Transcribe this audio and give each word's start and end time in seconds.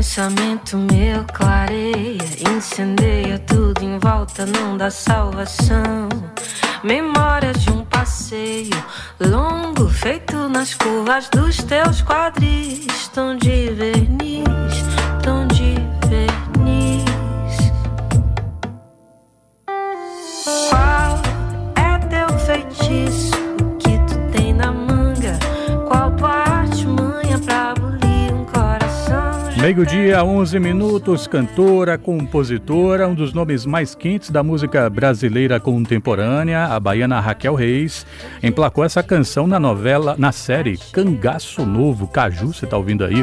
pensamento 0.00 0.78
meu 0.78 1.22
clareia, 1.30 2.16
incendeia 2.56 3.38
tudo 3.38 3.82
em 3.82 3.98
volta, 3.98 4.46
não 4.46 4.74
dá 4.74 4.90
salvação. 4.90 6.08
Memória 6.82 7.52
de 7.52 7.70
um 7.70 7.84
passeio 7.84 8.82
longo, 9.20 9.90
feito 9.90 10.48
nas 10.48 10.72
curvas 10.72 11.28
dos 11.28 11.58
teus 11.58 12.00
quadris, 12.00 13.08
tão 13.08 13.36
de 13.36 13.68
verniz, 13.72 14.46
Meio-dia, 29.60 30.24
11 30.24 30.58
minutos, 30.58 31.26
cantora, 31.26 31.98
compositora, 31.98 33.06
um 33.06 33.14
dos 33.14 33.34
nomes 33.34 33.66
mais 33.66 33.94
quentes 33.94 34.30
da 34.30 34.42
música 34.42 34.88
brasileira 34.88 35.60
contemporânea, 35.60 36.64
a 36.64 36.80
baiana 36.80 37.20
Raquel 37.20 37.54
Reis, 37.54 38.06
emplacou 38.42 38.82
essa 38.82 39.02
canção 39.02 39.46
na 39.46 39.60
novela, 39.60 40.16
na 40.18 40.32
série 40.32 40.78
Cangaço 40.90 41.66
Novo, 41.66 42.08
Caju, 42.08 42.54
você 42.54 42.66
tá 42.66 42.78
ouvindo 42.78 43.04
aí. 43.04 43.22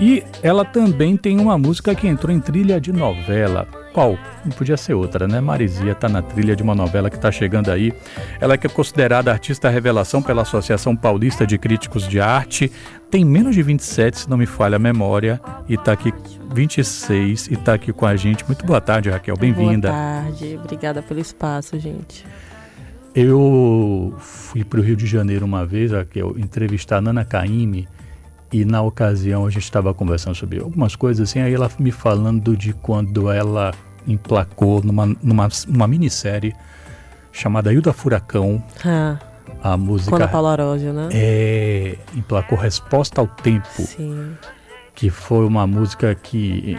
E 0.00 0.22
ela 0.44 0.64
também 0.64 1.16
tem 1.16 1.40
uma 1.40 1.58
música 1.58 1.92
que 1.92 2.06
entrou 2.06 2.32
em 2.32 2.38
trilha 2.38 2.80
de 2.80 2.92
novela. 2.92 3.66
Qual? 3.94 4.18
Não 4.44 4.50
podia 4.50 4.76
ser 4.76 4.92
outra, 4.92 5.28
né? 5.28 5.40
Marizia 5.40 5.94
tá 5.94 6.08
na 6.08 6.20
trilha 6.20 6.56
de 6.56 6.64
uma 6.64 6.74
novela 6.74 7.08
que 7.08 7.16
tá 7.16 7.30
chegando 7.30 7.70
aí. 7.70 7.92
Ela 8.40 8.54
é 8.54 8.56
que 8.58 8.66
é 8.66 8.70
considerada 8.70 9.30
artista 9.30 9.70
revelação 9.70 10.20
pela 10.20 10.42
Associação 10.42 10.96
Paulista 10.96 11.46
de 11.46 11.56
Críticos 11.56 12.08
de 12.08 12.18
Arte. 12.18 12.72
Tem 13.08 13.24
menos 13.24 13.54
de 13.54 13.62
27, 13.62 14.18
se 14.18 14.28
não 14.28 14.36
me 14.36 14.46
falha 14.46 14.74
a 14.74 14.78
memória, 14.80 15.40
e 15.68 15.78
tá 15.78 15.92
aqui 15.92 16.12
26 16.52 17.46
e 17.52 17.56
tá 17.56 17.74
aqui 17.74 17.92
com 17.92 18.04
a 18.04 18.16
gente. 18.16 18.44
Muito 18.48 18.66
boa 18.66 18.80
tarde, 18.80 19.10
Raquel. 19.10 19.36
Bem-vinda. 19.36 19.92
Boa 19.92 20.00
tarde, 20.00 20.58
obrigada 20.60 21.00
pelo 21.00 21.20
espaço, 21.20 21.78
gente. 21.78 22.26
Eu 23.14 24.12
fui 24.18 24.64
para 24.64 24.80
o 24.80 24.82
Rio 24.82 24.96
de 24.96 25.06
Janeiro 25.06 25.46
uma 25.46 25.64
vez, 25.64 25.92
Raquel, 25.92 26.34
entrevistar 26.36 26.96
a 26.96 27.00
Nana 27.00 27.24
Caymmi 27.24 27.86
e 28.52 28.64
na 28.64 28.82
ocasião 28.82 29.46
a 29.46 29.50
gente 29.50 29.64
estava 29.64 29.92
conversando 29.92 30.34
sobre 30.34 30.60
algumas 30.60 30.94
coisas 30.94 31.28
assim, 31.28 31.40
aí 31.40 31.52
ela 31.52 31.70
me 31.78 31.90
falando 31.90 32.56
de 32.56 32.72
quando 32.72 33.30
ela 33.30 33.72
emplacou 34.06 34.82
numa, 34.82 35.06
numa, 35.22 35.48
numa 35.66 35.88
minissérie 35.88 36.54
chamada 37.32 37.72
Hilda 37.72 37.92
Furacão, 37.92 38.62
Ah, 38.84 39.18
a 39.62 39.76
música 39.76 40.10
quando 40.10 40.22
a 40.22 40.28
Paula 40.28 40.52
Arósio, 40.52 40.92
né? 40.92 41.08
é, 41.12 41.98
emplacou 42.14 42.56
Resposta 42.56 43.20
ao 43.20 43.26
Tempo, 43.26 43.66
Sim. 43.82 44.36
que 44.94 45.10
foi 45.10 45.44
uma 45.46 45.66
música 45.66 46.14
que, 46.14 46.78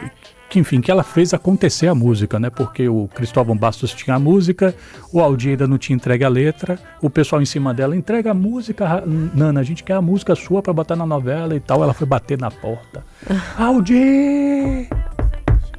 que, 0.50 0.60
enfim, 0.60 0.80
que 0.82 0.92
ela 0.92 1.04
fez 1.04 1.34
acontecer 1.34 1.88
a 1.88 1.96
música, 1.96 2.40
né? 2.40 2.50
Porque 2.50 2.88
o 2.88 3.08
Cristóvão 3.14 3.58
Bastos 3.58 3.94
tinha 3.94 4.16
a 4.16 4.20
música, 4.20 4.76
o 5.12 5.20
Aldir 5.20 5.52
ainda 5.52 5.68
não 5.68 5.78
tinha 5.78 5.96
entregue 5.96 6.24
a 6.24 6.30
letra, 6.30 6.80
o 7.02 7.10
pessoal 7.10 7.42
em 7.42 7.46
cima 7.46 7.74
dela 7.74 7.96
entrega 7.96 8.32
a 8.32 8.34
música, 8.34 9.04
Nana, 9.06 9.60
a 9.60 9.64
gente 9.64 9.84
quer 9.84 9.94
a 9.94 10.02
música 10.02 10.36
sua 10.36 10.62
pra 10.62 10.74
botar 10.74 10.96
na 10.96 11.06
novela 11.06 11.56
e 11.56 11.60
tal. 11.60 11.84
Ela 11.84 11.94
foi 11.94 12.08
bater 12.08 12.40
na 12.40 12.52
porta. 12.52 13.04
Aldir! 13.58 14.88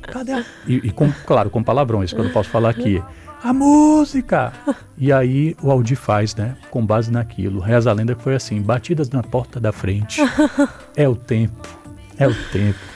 Cadê 0.02 0.32
a... 0.32 0.44
E, 0.66 0.74
e 0.74 0.90
com, 0.90 1.10
claro, 1.26 1.50
com 1.50 1.62
palavrões, 1.62 2.12
que 2.12 2.18
eu 2.20 2.24
não 2.24 2.32
posso 2.32 2.48
falar 2.48 2.70
aqui. 2.70 3.02
A 3.42 3.52
música! 3.52 4.52
E 4.98 5.12
aí 5.12 5.56
o 5.62 5.70
Aldir 5.70 5.96
faz, 5.96 6.34
né? 6.34 6.56
Com 6.70 6.84
base 6.84 7.12
naquilo. 7.12 7.60
Reza 7.60 7.90
a 7.90 7.92
lenda 7.92 8.14
que 8.14 8.22
foi 8.22 8.34
assim: 8.34 8.60
batidas 8.60 9.10
na 9.10 9.22
porta 9.22 9.60
da 9.60 9.72
frente. 9.72 10.20
É 10.96 11.06
o 11.06 11.14
tempo. 11.14 11.68
É 12.18 12.26
o 12.26 12.34
tempo. 12.50 12.95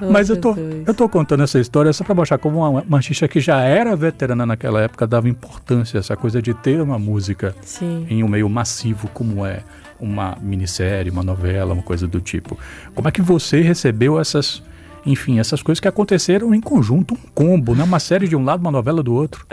Oh, 0.00 0.10
Mas 0.10 0.28
eu 0.28 0.36
tô, 0.36 0.54
Jesus. 0.54 0.86
eu 0.86 0.94
tô 0.94 1.08
contando 1.08 1.42
essa 1.42 1.58
história 1.58 1.92
só 1.92 2.04
para 2.04 2.14
mostrar 2.14 2.38
como 2.38 2.58
uma, 2.58 2.96
artista 2.96 3.26
que 3.28 3.40
já 3.40 3.60
era 3.60 3.94
veterana 3.96 4.46
naquela 4.46 4.80
época 4.80 5.06
dava 5.06 5.28
importância 5.28 5.98
a 5.98 6.00
essa 6.00 6.16
coisa 6.16 6.40
de 6.40 6.54
ter 6.54 6.80
uma 6.80 6.98
música 6.98 7.54
Sim. 7.62 8.06
em 8.08 8.22
um 8.22 8.28
meio 8.28 8.48
massivo 8.48 9.08
como 9.08 9.44
é 9.44 9.62
uma 10.00 10.36
minissérie, 10.40 11.10
uma 11.10 11.22
novela, 11.22 11.74
uma 11.74 11.82
coisa 11.82 12.06
do 12.06 12.20
tipo. 12.20 12.56
Como 12.94 13.08
é 13.08 13.10
que 13.10 13.20
você 13.20 13.60
recebeu 13.60 14.20
essas, 14.20 14.62
enfim, 15.04 15.38
essas 15.40 15.62
coisas 15.62 15.80
que 15.80 15.88
aconteceram 15.88 16.54
em 16.54 16.60
conjunto, 16.60 17.14
um 17.14 17.28
combo, 17.34 17.74
né? 17.74 17.82
Uma 17.82 17.98
série 17.98 18.28
de 18.28 18.36
um 18.36 18.44
lado, 18.44 18.60
uma 18.60 18.70
novela 18.70 19.02
do 19.02 19.12
outro. 19.12 19.46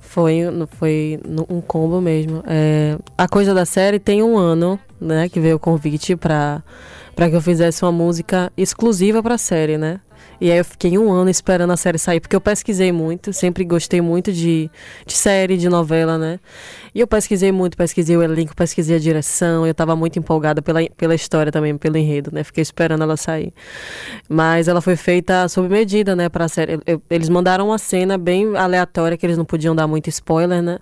Foi, 0.00 0.40
foi 0.78 1.20
um 1.48 1.60
combo 1.60 2.00
mesmo. 2.00 2.42
É, 2.46 2.98
a 3.16 3.28
coisa 3.28 3.54
da 3.54 3.64
série 3.64 3.98
tem 3.98 4.22
um 4.22 4.36
ano, 4.36 4.78
né, 5.00 5.28
que 5.28 5.38
veio 5.38 5.56
o 5.56 5.58
convite 5.58 6.16
pra, 6.16 6.62
pra 7.20 7.28
que 7.28 7.36
eu 7.36 7.42
fizesse 7.42 7.84
uma 7.84 7.92
música 7.92 8.50
exclusiva 8.56 9.22
pra 9.22 9.36
série, 9.36 9.76
né? 9.76 10.00
E 10.40 10.50
aí 10.50 10.56
eu 10.56 10.64
fiquei 10.64 10.96
um 10.96 11.12
ano 11.12 11.28
esperando 11.28 11.70
a 11.70 11.76
série 11.76 11.98
sair, 11.98 12.18
porque 12.18 12.34
eu 12.34 12.40
pesquisei 12.40 12.90
muito, 12.92 13.30
sempre 13.30 13.62
gostei 13.62 14.00
muito 14.00 14.32
de, 14.32 14.70
de 15.04 15.12
série, 15.12 15.58
de 15.58 15.68
novela, 15.68 16.16
né? 16.16 16.40
E 16.94 17.00
eu 17.00 17.06
pesquisei 17.06 17.52
muito, 17.52 17.76
pesquisei 17.76 18.16
o 18.16 18.22
elenco, 18.22 18.56
pesquisei 18.56 18.96
a 18.96 18.98
direção, 18.98 19.66
eu 19.66 19.74
tava 19.74 19.94
muito 19.94 20.18
empolgada 20.18 20.62
pela, 20.62 20.80
pela 20.96 21.14
história 21.14 21.52
também, 21.52 21.76
pelo 21.76 21.98
enredo, 21.98 22.30
né? 22.32 22.42
Fiquei 22.42 22.62
esperando 22.62 23.02
ela 23.02 23.18
sair. 23.18 23.52
Mas 24.26 24.66
ela 24.66 24.80
foi 24.80 24.96
feita 24.96 25.46
sob 25.46 25.68
medida, 25.68 26.16
né, 26.16 26.30
pra 26.30 26.48
série. 26.48 26.80
Eu- 26.86 27.02
eles 27.10 27.28
mandaram 27.28 27.66
uma 27.66 27.76
cena 27.76 28.16
bem 28.16 28.56
aleatória, 28.56 29.18
que 29.18 29.26
eles 29.26 29.36
não 29.36 29.44
podiam 29.44 29.76
dar 29.76 29.86
muito 29.86 30.08
spoiler, 30.08 30.62
né? 30.62 30.78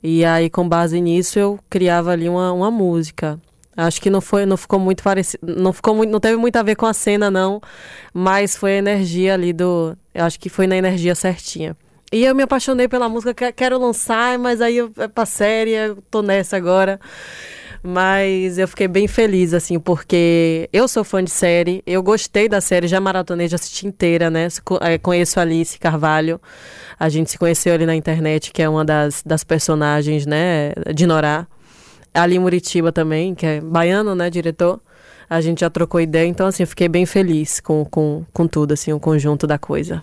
E 0.00 0.24
aí, 0.24 0.48
com 0.48 0.68
base 0.68 1.00
nisso, 1.00 1.40
eu 1.40 1.58
criava 1.68 2.12
ali 2.12 2.28
uma, 2.28 2.52
uma 2.52 2.70
música. 2.70 3.36
Acho 3.76 4.00
que 4.00 4.08
não 4.08 4.20
foi, 4.20 4.46
não 4.46 4.56
ficou 4.56 4.78
muito 4.78 5.02
parecido, 5.02 5.54
não 5.54 5.72
ficou 5.72 5.94
muito, 5.94 6.10
não 6.10 6.20
teve 6.20 6.36
muito 6.36 6.56
a 6.56 6.62
ver 6.62 6.76
com 6.76 6.86
a 6.86 6.94
cena 6.94 7.30
não, 7.30 7.60
mas 8.14 8.56
foi 8.56 8.72
a 8.72 8.76
energia 8.78 9.34
ali 9.34 9.52
do, 9.52 9.96
eu 10.14 10.24
acho 10.24 10.40
que 10.40 10.48
foi 10.48 10.66
na 10.66 10.76
energia 10.76 11.14
certinha. 11.14 11.76
E 12.12 12.24
eu 12.24 12.34
me 12.34 12.42
apaixonei 12.42 12.88
pela 12.88 13.08
música, 13.08 13.34
que- 13.34 13.52
quero 13.52 13.78
lançar, 13.78 14.38
mas 14.38 14.60
aí 14.62 14.78
é 14.98 15.08
pra 15.08 15.26
série, 15.26 15.72
tô 16.10 16.22
nessa 16.22 16.56
agora. 16.56 16.98
Mas 17.82 18.58
eu 18.58 18.66
fiquei 18.66 18.88
bem 18.88 19.06
feliz, 19.06 19.52
assim, 19.54 19.78
porque 19.78 20.68
eu 20.72 20.88
sou 20.88 21.04
fã 21.04 21.22
de 21.22 21.30
série, 21.30 21.82
eu 21.86 22.02
gostei 22.02 22.48
da 22.48 22.60
série, 22.60 22.88
já 22.88 23.00
maratonei, 23.00 23.46
já 23.48 23.56
assisti 23.56 23.86
inteira, 23.86 24.30
né? 24.30 24.48
Eh, 24.82 24.98
Conheço 24.98 25.38
a 25.38 25.42
Alice 25.42 25.78
Carvalho, 25.78 26.40
a 26.98 27.08
gente 27.08 27.30
se 27.30 27.38
conheceu 27.38 27.74
ali 27.74 27.86
na 27.86 27.94
internet, 27.94 28.50
que 28.52 28.62
é 28.62 28.68
uma 28.68 28.84
das, 28.84 29.22
das 29.24 29.44
personagens, 29.44 30.26
né, 30.26 30.72
de 30.94 31.06
Norá. 31.06 31.46
Ali 32.16 32.36
em 32.36 32.38
Muritiba 32.38 32.90
também, 32.90 33.34
que 33.34 33.46
é 33.46 33.60
baiano, 33.60 34.14
né, 34.14 34.30
diretor. 34.30 34.80
A 35.28 35.40
gente 35.40 35.60
já 35.60 35.70
trocou 35.70 36.00
ideia, 36.00 36.26
então, 36.26 36.46
assim, 36.46 36.62
eu 36.62 36.66
fiquei 36.66 36.88
bem 36.88 37.04
feliz 37.04 37.60
com, 37.60 37.84
com, 37.84 38.24
com 38.32 38.46
tudo, 38.46 38.72
assim, 38.72 38.92
o 38.92 39.00
conjunto 39.00 39.46
da 39.46 39.58
coisa. 39.58 40.02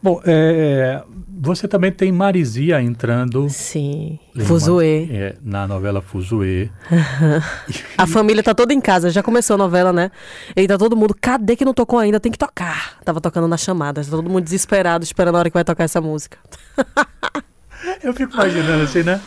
Bom, 0.00 0.20
é, 0.24 1.02
você 1.40 1.66
também 1.66 1.90
tem 1.90 2.12
Marizia 2.12 2.80
entrando 2.80 3.48
Sim, 3.50 4.18
Fuzuê. 4.44 5.08
é, 5.10 5.36
na 5.42 5.66
novela 5.66 6.00
Fuzuê. 6.00 6.70
A 7.98 8.06
família 8.06 8.40
tá 8.40 8.54
toda 8.54 8.72
em 8.72 8.80
casa, 8.80 9.10
já 9.10 9.24
começou 9.24 9.54
a 9.54 9.58
novela, 9.58 9.92
né? 9.92 10.12
E 10.56 10.68
tá 10.68 10.78
todo 10.78 10.96
mundo, 10.96 11.16
cadê 11.20 11.56
que 11.56 11.64
não 11.64 11.74
tocou 11.74 11.98
ainda? 11.98 12.20
Tem 12.20 12.30
que 12.30 12.38
tocar. 12.38 12.98
Tava 13.04 13.20
tocando 13.20 13.48
nas 13.48 13.60
chamadas, 13.60 14.06
tá 14.06 14.16
todo 14.16 14.30
mundo 14.30 14.44
desesperado, 14.44 15.02
esperando 15.04 15.34
a 15.34 15.38
hora 15.40 15.50
que 15.50 15.54
vai 15.54 15.64
tocar 15.64 15.82
essa 15.82 16.00
música. 16.00 16.38
Eu 18.02 18.14
fico 18.14 18.34
imaginando 18.34 18.84
assim, 18.84 19.02
né? 19.02 19.20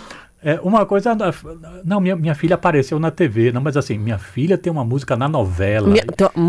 É, 0.44 0.60
uma 0.62 0.86
coisa. 0.86 1.16
Não, 1.84 2.00
minha, 2.00 2.16
minha 2.16 2.34
filha 2.34 2.56
apareceu 2.56 3.00
na 3.00 3.12
TV, 3.12 3.52
não, 3.52 3.62
mas 3.62 3.78
assim, 3.78 3.98
minha 3.98 4.18
filha 4.18 4.58
tem 4.58 4.72
uma 4.72 4.84
música 4.84 5.16
na 5.16 5.30
novela. 5.30 5.88
Minha, 5.88 6.04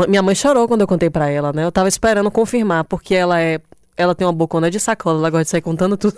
minha 0.08 0.22
mãe 0.22 0.34
chorou 0.34 0.66
quando 0.66 0.80
eu 0.80 0.86
contei 0.86 1.10
pra 1.10 1.28
ela, 1.28 1.52
né? 1.52 1.64
Eu 1.64 1.72
tava 1.72 1.88
esperando 1.88 2.30
confirmar, 2.30 2.84
porque 2.84 3.14
ela 3.14 3.40
é. 3.40 3.60
Ela 3.94 4.14
tem 4.14 4.26
uma 4.26 4.32
bocona 4.32 4.70
de 4.70 4.80
sacola, 4.80 5.18
ela 5.18 5.30
gosta 5.30 5.44
de 5.44 5.50
sair 5.50 5.60
contando 5.60 5.96
tudo. 5.98 6.16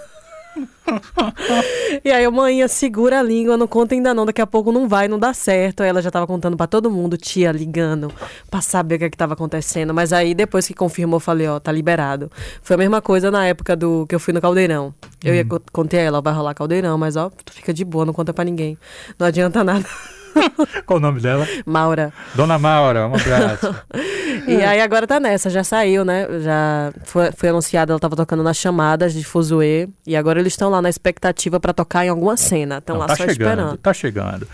E 2.05 2.11
aí, 2.11 2.29
mãe, 2.31 2.67
segura 2.69 3.21
a 3.21 3.23
língua, 3.23 3.57
não 3.57 3.67
conta 3.67 3.95
ainda 3.95 4.13
não, 4.15 4.25
daqui 4.27 4.41
a 4.41 4.47
pouco 4.47 4.71
não 4.73 4.89
vai, 4.89 5.09
não 5.09 5.19
dá 5.19 5.33
certo. 5.33 5.83
Aí 5.83 5.89
ela 5.89 6.03
já 6.03 6.11
tava 6.11 6.27
contando 6.27 6.57
pra 6.57 6.67
todo 6.67 6.91
mundo, 6.91 7.17
tia 7.17 7.51
ligando, 7.53 8.13
pra 8.51 8.61
saber 8.61 8.97
o 8.97 8.99
que, 8.99 9.05
é 9.05 9.11
que 9.11 9.17
tava 9.17 9.35
acontecendo. 9.35 9.93
Mas 9.95 10.13
aí, 10.13 10.35
depois 10.35 10.67
que 10.67 10.75
confirmou, 10.75 11.19
falei, 11.21 11.49
ó, 11.49 11.59
tá 11.59 11.73
liberado. 11.73 12.31
Foi 12.63 12.75
a 12.75 12.79
mesma 12.79 13.01
coisa 13.01 13.31
na 13.31 13.47
época 13.47 13.75
do 13.77 14.07
que 14.07 14.15
eu 14.15 14.21
fui 14.21 14.33
no 14.33 14.41
Caldeirão. 14.41 14.95
Eu 15.23 15.35
ia 15.35 15.45
co- 15.45 15.61
contei 15.73 16.01
a 16.01 16.03
ela, 16.05 16.21
vai 16.21 16.33
rolar 16.35 16.55
Caldeirão, 16.55 16.99
mas 16.99 17.17
ó, 17.17 17.31
tu 17.45 17.53
fica 17.53 17.73
de 17.73 17.85
boa, 17.85 18.05
não 18.05 18.13
conta 18.13 18.33
pra 18.33 18.45
ninguém. 18.45 18.77
Não 19.19 19.27
adianta 19.27 19.65
nada. 19.65 19.85
Qual 20.87 20.99
o 20.99 21.01
nome 21.01 21.21
dela? 21.21 21.47
Maura. 21.65 22.13
Dona 22.35 22.59
Maura, 22.59 23.09
um 23.09 23.15
abraço. 23.15 23.75
E 24.47 24.57
aí 24.57 24.81
agora 24.81 25.07
tá 25.07 25.19
nessa, 25.19 25.49
já 25.49 25.65
saiu, 25.65 26.05
né? 26.05 26.27
Já 26.41 26.93
foi, 27.05 27.31
foi 27.33 27.49
anunciada, 27.49 27.93
ela 27.93 28.01
tava 28.01 28.17
tocando 28.17 28.43
nas 28.43 28.57
chamadas 28.57 29.15
de 29.15 29.25
Fuzuê. 29.25 29.89
E 30.07 30.15
agora 30.17 30.41
eles 30.41 30.53
estão 30.53 30.69
lá 30.69 30.83
na 30.83 30.91
expectativa 30.91 31.59
pra 31.59 31.73
tocar 31.73 32.05
em 32.05 32.09
alguma 32.09 32.37
cena. 32.37 32.79
Estão 32.79 32.99
lá 32.99 33.07
tá 33.07 33.17
só 33.17 33.23
chegando, 33.23 33.33
esperando. 33.33 33.77
tá 33.79 33.93
chegando. 33.95 34.49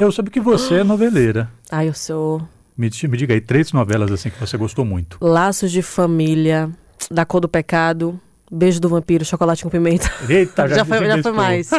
Eu 0.00 0.10
soube 0.10 0.30
que 0.30 0.40
você 0.40 0.76
é 0.76 0.84
noveleira. 0.84 1.48
Ai, 1.70 1.88
eu 1.88 1.94
sou 1.94 2.42
Me, 2.76 2.90
me 3.04 3.16
diga 3.16 3.34
aí, 3.34 3.40
três 3.40 3.72
novelas 3.72 4.10
assim 4.10 4.30
que 4.30 4.40
você 4.40 4.56
gostou 4.56 4.84
muito. 4.84 5.18
Laços 5.20 5.70
de 5.70 5.82
Família, 5.82 6.70
Da 7.10 7.24
Cor 7.24 7.40
do 7.40 7.48
Pecado, 7.48 8.18
Beijo 8.54 8.78
do 8.78 8.88
Vampiro, 8.88 9.24
Chocolate 9.24 9.62
com 9.64 9.70
Pimenta. 9.70 10.10
Eita, 10.28 10.68
já, 10.68 10.76
já 10.76 10.84
foi, 10.84 11.06
já 11.06 11.22
foi 11.22 11.32
mais. 11.32 11.70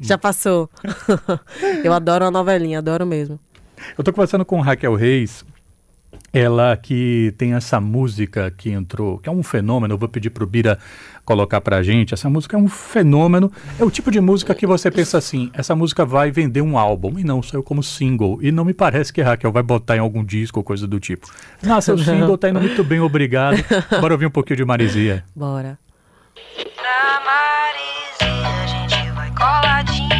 já 0.00 0.16
passou. 0.16 0.70
eu 1.82 1.92
adoro 1.92 2.24
uma 2.24 2.30
novelinha, 2.30 2.78
adoro 2.78 3.04
mesmo. 3.04 3.38
Eu 3.98 4.04
tô 4.04 4.12
conversando 4.12 4.44
com 4.44 4.60
Raquel 4.60 4.94
Reis 4.94 5.44
ela 6.32 6.76
que 6.76 7.34
tem 7.36 7.54
essa 7.54 7.80
música 7.80 8.52
que 8.56 8.70
entrou, 8.70 9.18
que 9.18 9.28
é 9.28 9.32
um 9.32 9.42
fenômeno, 9.42 9.94
eu 9.94 9.98
vou 9.98 10.08
pedir 10.08 10.30
pro 10.30 10.46
Bira 10.46 10.78
colocar 11.24 11.60
pra 11.60 11.82
gente, 11.82 12.14
essa 12.14 12.30
música 12.30 12.56
é 12.56 12.60
um 12.60 12.68
fenômeno, 12.68 13.50
é 13.78 13.84
o 13.84 13.90
tipo 13.90 14.10
de 14.10 14.20
música 14.20 14.54
que 14.54 14.66
você 14.66 14.90
pensa 14.90 15.18
assim, 15.18 15.50
essa 15.52 15.74
música 15.74 16.04
vai 16.04 16.30
vender 16.30 16.62
um 16.62 16.78
álbum, 16.78 17.18
e 17.18 17.24
não, 17.24 17.42
saiu 17.42 17.62
como 17.62 17.82
single, 17.82 18.38
e 18.40 18.52
não 18.52 18.64
me 18.64 18.74
parece 18.74 19.12
que 19.12 19.20
a 19.20 19.24
Raquel 19.24 19.52
vai 19.52 19.62
botar 19.62 19.96
em 19.96 20.00
algum 20.00 20.24
disco 20.24 20.60
ou 20.60 20.64
coisa 20.64 20.86
do 20.86 21.00
tipo. 21.00 21.28
Nossa, 21.62 21.94
o 21.94 21.98
single 21.98 22.38
tá 22.38 22.48
indo 22.48 22.60
muito 22.60 22.84
bem, 22.84 23.00
obrigado. 23.00 23.56
Bora 24.00 24.14
ouvir 24.14 24.26
um 24.26 24.30
pouquinho 24.30 24.56
de 24.56 24.64
Marizia. 24.64 25.24
Bora. 25.34 25.78
Na 26.82 27.20
Marizia 27.20 28.62
a 28.62 28.66
gente 28.66 29.10
vai 29.12 29.30
coladinho 29.32 30.19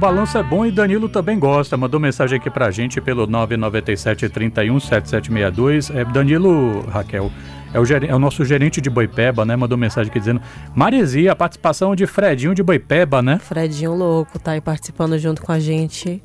balanço 0.00 0.38
é 0.38 0.42
bom 0.42 0.64
e 0.64 0.70
Danilo 0.72 1.08
também 1.08 1.38
gosta. 1.38 1.76
Mandou 1.76 2.00
mensagem 2.00 2.38
aqui 2.38 2.48
pra 2.50 2.70
gente 2.70 3.00
pelo 3.00 3.26
997 3.26 4.28
31 4.30 4.80
7762. 4.80 5.90
É, 5.90 6.04
Danilo, 6.06 6.80
Raquel, 6.88 7.30
é 7.72 7.78
o, 7.78 7.84
geren- 7.84 8.08
é 8.08 8.14
o 8.14 8.18
nosso 8.18 8.44
gerente 8.44 8.80
de 8.80 8.88
Boipeba, 8.90 9.44
né? 9.44 9.54
Mandou 9.54 9.76
mensagem 9.76 10.10
aqui 10.10 10.18
dizendo: 10.18 10.40
Maresia, 10.74 11.32
a 11.32 11.36
participação 11.36 11.94
de 11.94 12.06
Fredinho 12.06 12.54
de 12.54 12.62
Boipeba, 12.62 13.20
né? 13.22 13.38
Fredinho 13.38 13.94
louco 13.94 14.38
tá 14.38 14.52
aí 14.52 14.60
participando 14.60 15.18
junto 15.18 15.42
com 15.42 15.52
a 15.52 15.60
gente. 15.60 16.22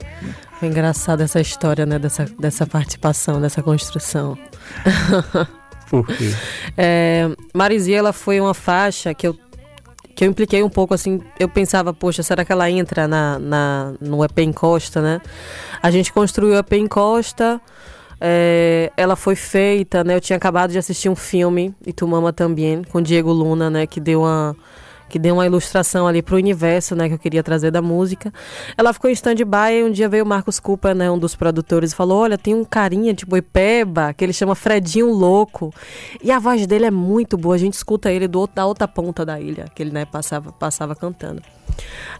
Foi 0.59 0.69
engraçada 0.69 1.23
essa 1.23 1.41
história, 1.41 1.85
né? 1.85 1.99
Dessa, 1.99 2.25
dessa 2.39 2.65
participação, 2.65 3.41
dessa 3.41 3.61
construção. 3.61 4.37
Por 5.89 6.07
quê? 6.07 6.31
É, 6.77 7.29
Marizia, 7.53 7.97
ela 7.97 8.11
foi 8.11 8.41
uma 8.41 8.53
faixa 8.53 9.13
que 9.13 9.25
eu, 9.27 9.37
que 10.15 10.23
eu 10.23 10.29
impliquei 10.29 10.63
um 10.63 10.69
pouco, 10.69 10.93
assim, 10.93 11.21
eu 11.37 11.49
pensava, 11.49 11.93
poxa, 11.93 12.23
será 12.23 12.45
que 12.45 12.51
ela 12.51 12.71
entra 12.71 13.05
na, 13.07 13.37
na, 13.37 13.93
no 13.99 14.23
EP 14.23 14.39
Encosta, 14.39 15.01
né? 15.01 15.21
A 15.83 15.91
gente 15.91 16.13
construiu 16.13 16.53
o 16.53 16.57
EP 16.57 16.73
Encosta, 16.73 17.59
é, 18.21 18.93
ela 18.95 19.17
foi 19.17 19.35
feita, 19.35 20.05
né? 20.05 20.15
Eu 20.15 20.21
tinha 20.21 20.37
acabado 20.37 20.71
de 20.71 20.77
assistir 20.77 21.09
um 21.09 21.15
filme, 21.15 21.75
e 21.85 21.91
tu 21.91 22.07
mama 22.07 22.31
também, 22.31 22.81
com 22.85 23.01
Diego 23.01 23.31
Luna, 23.31 23.69
né? 23.69 23.85
Que 23.85 23.99
deu 23.99 24.21
uma 24.21 24.55
que 25.07 25.19
deu 25.19 25.35
uma 25.35 25.45
ilustração 25.45 26.07
ali 26.07 26.21
pro 26.21 26.35
universo, 26.35 26.95
né, 26.95 27.07
que 27.07 27.13
eu 27.13 27.19
queria 27.19 27.43
trazer 27.43 27.71
da 27.71 27.81
música. 27.81 28.33
Ela 28.77 28.91
ficou 28.93 29.09
em 29.09 29.13
stand-by 29.13 29.79
e 29.79 29.83
um 29.83 29.91
dia 29.91 30.09
veio 30.09 30.23
o 30.23 30.27
Marcos 30.27 30.59
Cooper, 30.59 30.95
né, 30.95 31.09
um 31.09 31.17
dos 31.17 31.35
produtores, 31.35 31.91
e 31.91 31.95
falou: 31.95 32.21
"Olha, 32.21 32.37
tem 32.37 32.53
um 32.53 32.65
carinha 32.65 33.13
de 33.13 33.25
Boipeba, 33.25 34.13
que 34.13 34.23
ele 34.23 34.33
chama 34.33 34.55
Fredinho 34.55 35.11
Louco". 35.11 35.73
E 36.23 36.31
a 36.31 36.39
voz 36.39 36.65
dele 36.65 36.85
é 36.85 36.91
muito 36.91 37.37
boa, 37.37 37.55
a 37.55 37.57
gente 37.57 37.73
escuta 37.73 38.11
ele 38.11 38.27
do 38.27 38.39
outro, 38.39 38.55
da 38.55 38.65
outra 38.65 38.87
ponta 38.87 39.25
da 39.25 39.39
ilha, 39.39 39.65
que 39.73 39.83
ele, 39.83 39.91
né, 39.91 40.05
passava 40.05 40.51
passava 40.51 40.95
cantando. 40.95 41.41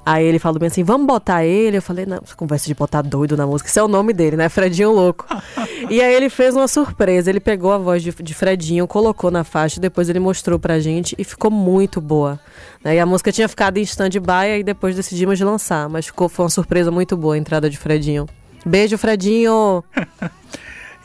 Aí 0.06 0.26
ele 0.26 0.40
falou 0.40 0.60
bem 0.60 0.68
assim: 0.68 0.84
"Vamos 0.84 1.08
botar 1.08 1.46
ele". 1.46 1.78
Eu 1.78 1.82
falei: 1.82 2.06
"Não, 2.06 2.22
conversa 2.36 2.68
de 2.68 2.76
botar 2.76 3.02
doido 3.02 3.36
na 3.38 3.48
música, 3.48 3.70
isso 3.70 3.80
é 3.80 3.84
o 3.84 3.88
nome 3.88 4.14
dele, 4.14 4.36
né, 4.36 4.50
Fredinho 4.50 4.92
Louco". 4.92 5.26
e 5.90 6.02
aí 6.02 6.14
ele 6.14 6.30
fez 6.30 6.56
uma 6.56 6.68
surpresa, 6.68 7.30
ele 7.30 7.40
pegou 7.40 7.72
a 7.72 7.78
voz 7.78 8.04
de, 8.04 8.12
de 8.12 8.34
Fredinho, 8.34 8.88
colocou 8.88 9.32
na 9.32 9.44
faixa, 9.44 9.80
depois 9.80 10.10
ele 10.10 10.20
mostrou 10.20 10.60
pra 10.60 10.80
gente 10.80 11.16
e 11.18 11.24
ficou 11.24 11.50
muito 11.50 12.00
boa. 12.02 12.40
Né? 12.86 12.98
E 12.98 13.00
a 13.00 13.06
música 13.06 13.32
tinha 13.32 13.50
ficado 13.50 13.78
em 13.78 13.82
stand-by 13.82 14.60
e 14.60 14.64
depois 14.64 14.96
decidimos 14.96 15.42
lançar, 15.42 15.90
mas 15.90 16.06
ficou, 16.06 16.30
foi 16.30 16.46
uma 16.46 16.50
surpresa 16.50 16.92
muito 16.92 17.18
boa 17.18 17.34
a 17.34 17.38
entrada 17.38 17.68
de 17.68 17.78
Fredinho. 17.78 18.28
Beijo, 18.64 18.98
Fredinho! 19.00 19.84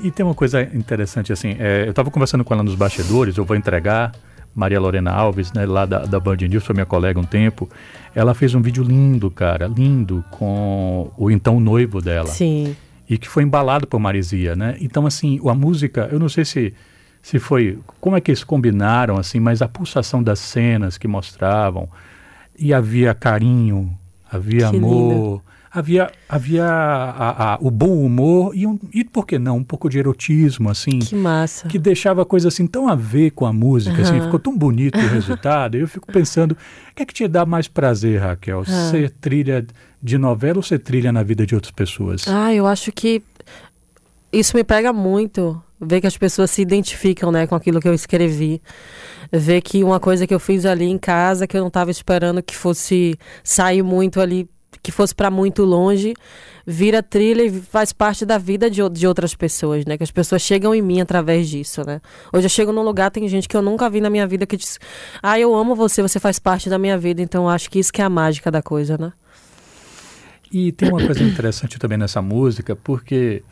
E 0.02 0.10
tem 0.10 0.24
uma 0.24 0.34
coisa 0.34 0.62
interessante, 0.62 1.30
assim, 1.30 1.56
é, 1.58 1.84
eu 1.84 1.90
estava 1.90 2.10
conversando 2.10 2.42
com 2.42 2.54
ela 2.54 2.62
nos 2.62 2.74
bastidores, 2.74 3.36
eu 3.36 3.44
vou 3.44 3.54
entregar, 3.54 4.12
Maria 4.54 4.80
Lorena 4.80 5.10
Alves, 5.10 5.52
né, 5.52 5.66
lá 5.66 5.84
da, 5.84 6.06
da 6.06 6.18
Band 6.18 6.36
News, 6.36 6.64
foi 6.64 6.72
minha 6.72 6.86
colega 6.86 7.20
um 7.20 7.24
tempo, 7.24 7.68
ela 8.14 8.32
fez 8.32 8.54
um 8.54 8.62
vídeo 8.62 8.82
lindo, 8.82 9.30
cara, 9.30 9.66
lindo, 9.66 10.24
com 10.30 11.12
o 11.18 11.30
então 11.30 11.60
noivo 11.60 12.00
dela. 12.00 12.28
Sim. 12.28 12.74
E 13.10 13.18
que 13.18 13.28
foi 13.28 13.42
embalado 13.42 13.86
por 13.86 14.00
Marizia, 14.00 14.56
né? 14.56 14.74
Então, 14.80 15.04
assim, 15.04 15.38
a 15.46 15.52
música, 15.52 16.08
eu 16.10 16.18
não 16.18 16.30
sei 16.30 16.46
se, 16.46 16.72
se 17.22 17.38
foi, 17.38 17.78
como 18.00 18.16
é 18.16 18.20
que 18.20 18.30
eles 18.30 18.42
combinaram, 18.44 19.16
assim, 19.18 19.38
mas 19.40 19.60
a 19.62 19.68
pulsação 19.68 20.22
das 20.22 20.38
cenas 20.38 20.96
que 20.98 21.06
mostravam, 21.08 21.88
e 22.58 22.72
havia 22.74 23.14
carinho, 23.14 23.96
havia 24.30 24.70
Que 24.70 24.76
amor, 24.76 25.42
havia, 25.72 26.10
havia 26.28 26.64
a- 26.66 27.54
a- 27.54 27.58
o 27.60 27.70
bom 27.70 28.04
humor 28.04 28.52
e, 28.54 28.66
um, 28.66 28.78
e, 28.92 29.04
por 29.04 29.26
que 29.26 29.38
não, 29.38 29.58
um 29.58 29.64
pouco 29.64 29.88
de 29.88 29.98
erotismo, 29.98 30.68
assim, 30.68 30.98
Que 30.98 31.14
massa. 31.14 31.68
que 31.68 31.78
deixava 31.78 32.22
a 32.22 32.24
coisa 32.24 32.48
assim 32.48 32.66
tão 32.66 32.88
a 32.88 32.94
ver 32.94 33.30
com 33.30 33.46
a 33.46 33.52
música, 33.52 34.02
assim, 34.02 34.20
ficou 34.20 34.38
tão 34.40 34.56
bonito 34.56 34.96
o 34.98 35.08
resultado. 35.08 35.76
Eu 35.76 35.86
fico 35.88 36.10
pensando, 36.12 36.52
o 36.52 36.94
que 36.94 37.02
é 37.02 37.06
que 37.06 37.14
te 37.14 37.28
dá 37.28 37.46
mais 37.46 37.68
prazer, 37.68 38.20
Raquel? 38.20 38.64
Ser 38.64 39.10
trilha 39.10 39.64
de 40.02 40.18
novela 40.18 40.58
ou 40.58 40.62
ser 40.62 40.78
trilha 40.80 41.12
na 41.12 41.22
vida 41.22 41.46
de 41.46 41.54
outras 41.54 41.70
pessoas? 41.72 42.24
Ah, 42.28 42.52
eu 42.54 42.66
acho 42.66 42.90
que 42.92 43.22
isso 44.32 44.56
me 44.56 44.64
pega 44.64 44.92
muito. 44.92 45.62
Ver 45.80 46.00
que 46.00 46.06
as 46.06 46.16
pessoas 46.16 46.50
se 46.50 46.60
identificam, 46.60 47.32
né, 47.32 47.46
com 47.46 47.54
aquilo 47.54 47.80
que 47.80 47.88
eu 47.88 47.94
escrevi. 47.94 48.60
Ver 49.32 49.62
que 49.62 49.82
uma 49.82 49.98
coisa 49.98 50.26
que 50.26 50.34
eu 50.34 50.40
fiz 50.40 50.66
ali 50.66 50.84
em 50.84 50.98
casa, 50.98 51.46
que 51.46 51.56
eu 51.56 51.60
não 51.60 51.68
estava 51.68 51.90
esperando 51.90 52.42
que 52.42 52.54
fosse 52.54 53.18
sair 53.42 53.82
muito 53.82 54.20
ali, 54.20 54.48
que 54.82 54.92
fosse 54.92 55.14
para 55.14 55.30
muito 55.30 55.64
longe, 55.64 56.14
vira 56.66 57.02
trilha 57.02 57.42
e 57.42 57.50
faz 57.50 57.92
parte 57.92 58.24
da 58.24 58.38
vida 58.38 58.70
de, 58.70 58.86
de 58.90 59.06
outras 59.06 59.34
pessoas, 59.34 59.84
né? 59.84 59.96
Que 59.96 60.04
as 60.04 60.10
pessoas 60.10 60.42
chegam 60.42 60.74
em 60.74 60.82
mim 60.82 61.00
através 61.00 61.48
disso, 61.48 61.82
né? 61.84 62.00
Hoje 62.32 62.46
eu 62.46 62.50
chego 62.50 62.72
num 62.72 62.82
lugar, 62.82 63.10
tem 63.10 63.26
gente 63.28 63.48
que 63.48 63.56
eu 63.56 63.62
nunca 63.62 63.88
vi 63.90 64.00
na 64.00 64.10
minha 64.10 64.26
vida 64.26 64.46
que 64.46 64.56
diz: 64.56 64.78
Ah, 65.22 65.38
eu 65.38 65.54
amo 65.54 65.74
você, 65.74 66.02
você 66.02 66.18
faz 66.18 66.38
parte 66.38 66.70
da 66.70 66.78
minha 66.78 66.96
vida. 66.96 67.20
Então 67.20 67.48
acho 67.48 67.70
que 67.70 67.78
isso 67.78 67.92
que 67.92 68.00
é 68.00 68.04
a 68.04 68.10
mágica 68.10 68.50
da 68.50 68.62
coisa, 68.62 68.96
né? 68.98 69.12
E 70.52 70.72
tem 70.72 70.88
uma 70.88 71.04
coisa 71.04 71.22
interessante 71.22 71.78
também 71.78 71.96
nessa 71.96 72.20
música, 72.20 72.74
porque 72.74 73.42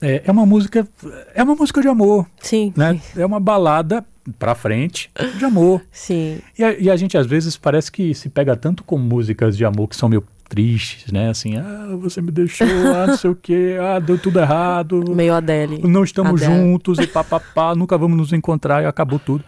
é, 0.00 0.22
é 0.26 0.30
uma 0.32 0.44
música, 0.46 0.86
é 1.34 1.42
uma 1.42 1.54
música 1.54 1.80
de 1.80 1.88
amor, 1.88 2.26
Sim. 2.40 2.72
né? 2.76 3.00
É 3.16 3.24
uma 3.24 3.40
balada 3.40 4.04
pra 4.38 4.54
frente 4.54 5.10
de 5.38 5.44
amor. 5.44 5.82
Sim. 5.90 6.40
E 6.58 6.64
a, 6.64 6.72
e 6.78 6.90
a 6.90 6.96
gente 6.96 7.16
às 7.16 7.26
vezes 7.26 7.56
parece 7.56 7.90
que 7.90 8.14
se 8.14 8.28
pega 8.28 8.56
tanto 8.56 8.84
com 8.84 8.98
músicas 8.98 9.56
de 9.56 9.64
amor 9.64 9.88
que 9.88 9.96
são 9.96 10.08
meio 10.08 10.24
tristes, 10.48 11.10
né? 11.10 11.30
Assim, 11.30 11.56
ah, 11.56 11.96
você 12.00 12.20
me 12.20 12.30
deixou, 12.30 12.66
ah, 12.66 13.06
não 13.08 13.16
sei 13.16 13.30
o 13.30 13.34
quê, 13.34 13.76
ah, 13.80 13.98
deu 13.98 14.18
tudo 14.18 14.38
errado, 14.38 15.04
Meio 15.14 15.34
Adele. 15.34 15.80
não 15.86 16.04
estamos 16.04 16.42
Adele. 16.42 16.60
juntos 16.60 16.98
e 16.98 17.06
papapá, 17.06 17.74
nunca 17.74 17.96
vamos 17.98 18.16
nos 18.16 18.32
encontrar 18.32 18.82
e 18.82 18.86
acabou 18.86 19.18
tudo. 19.18 19.44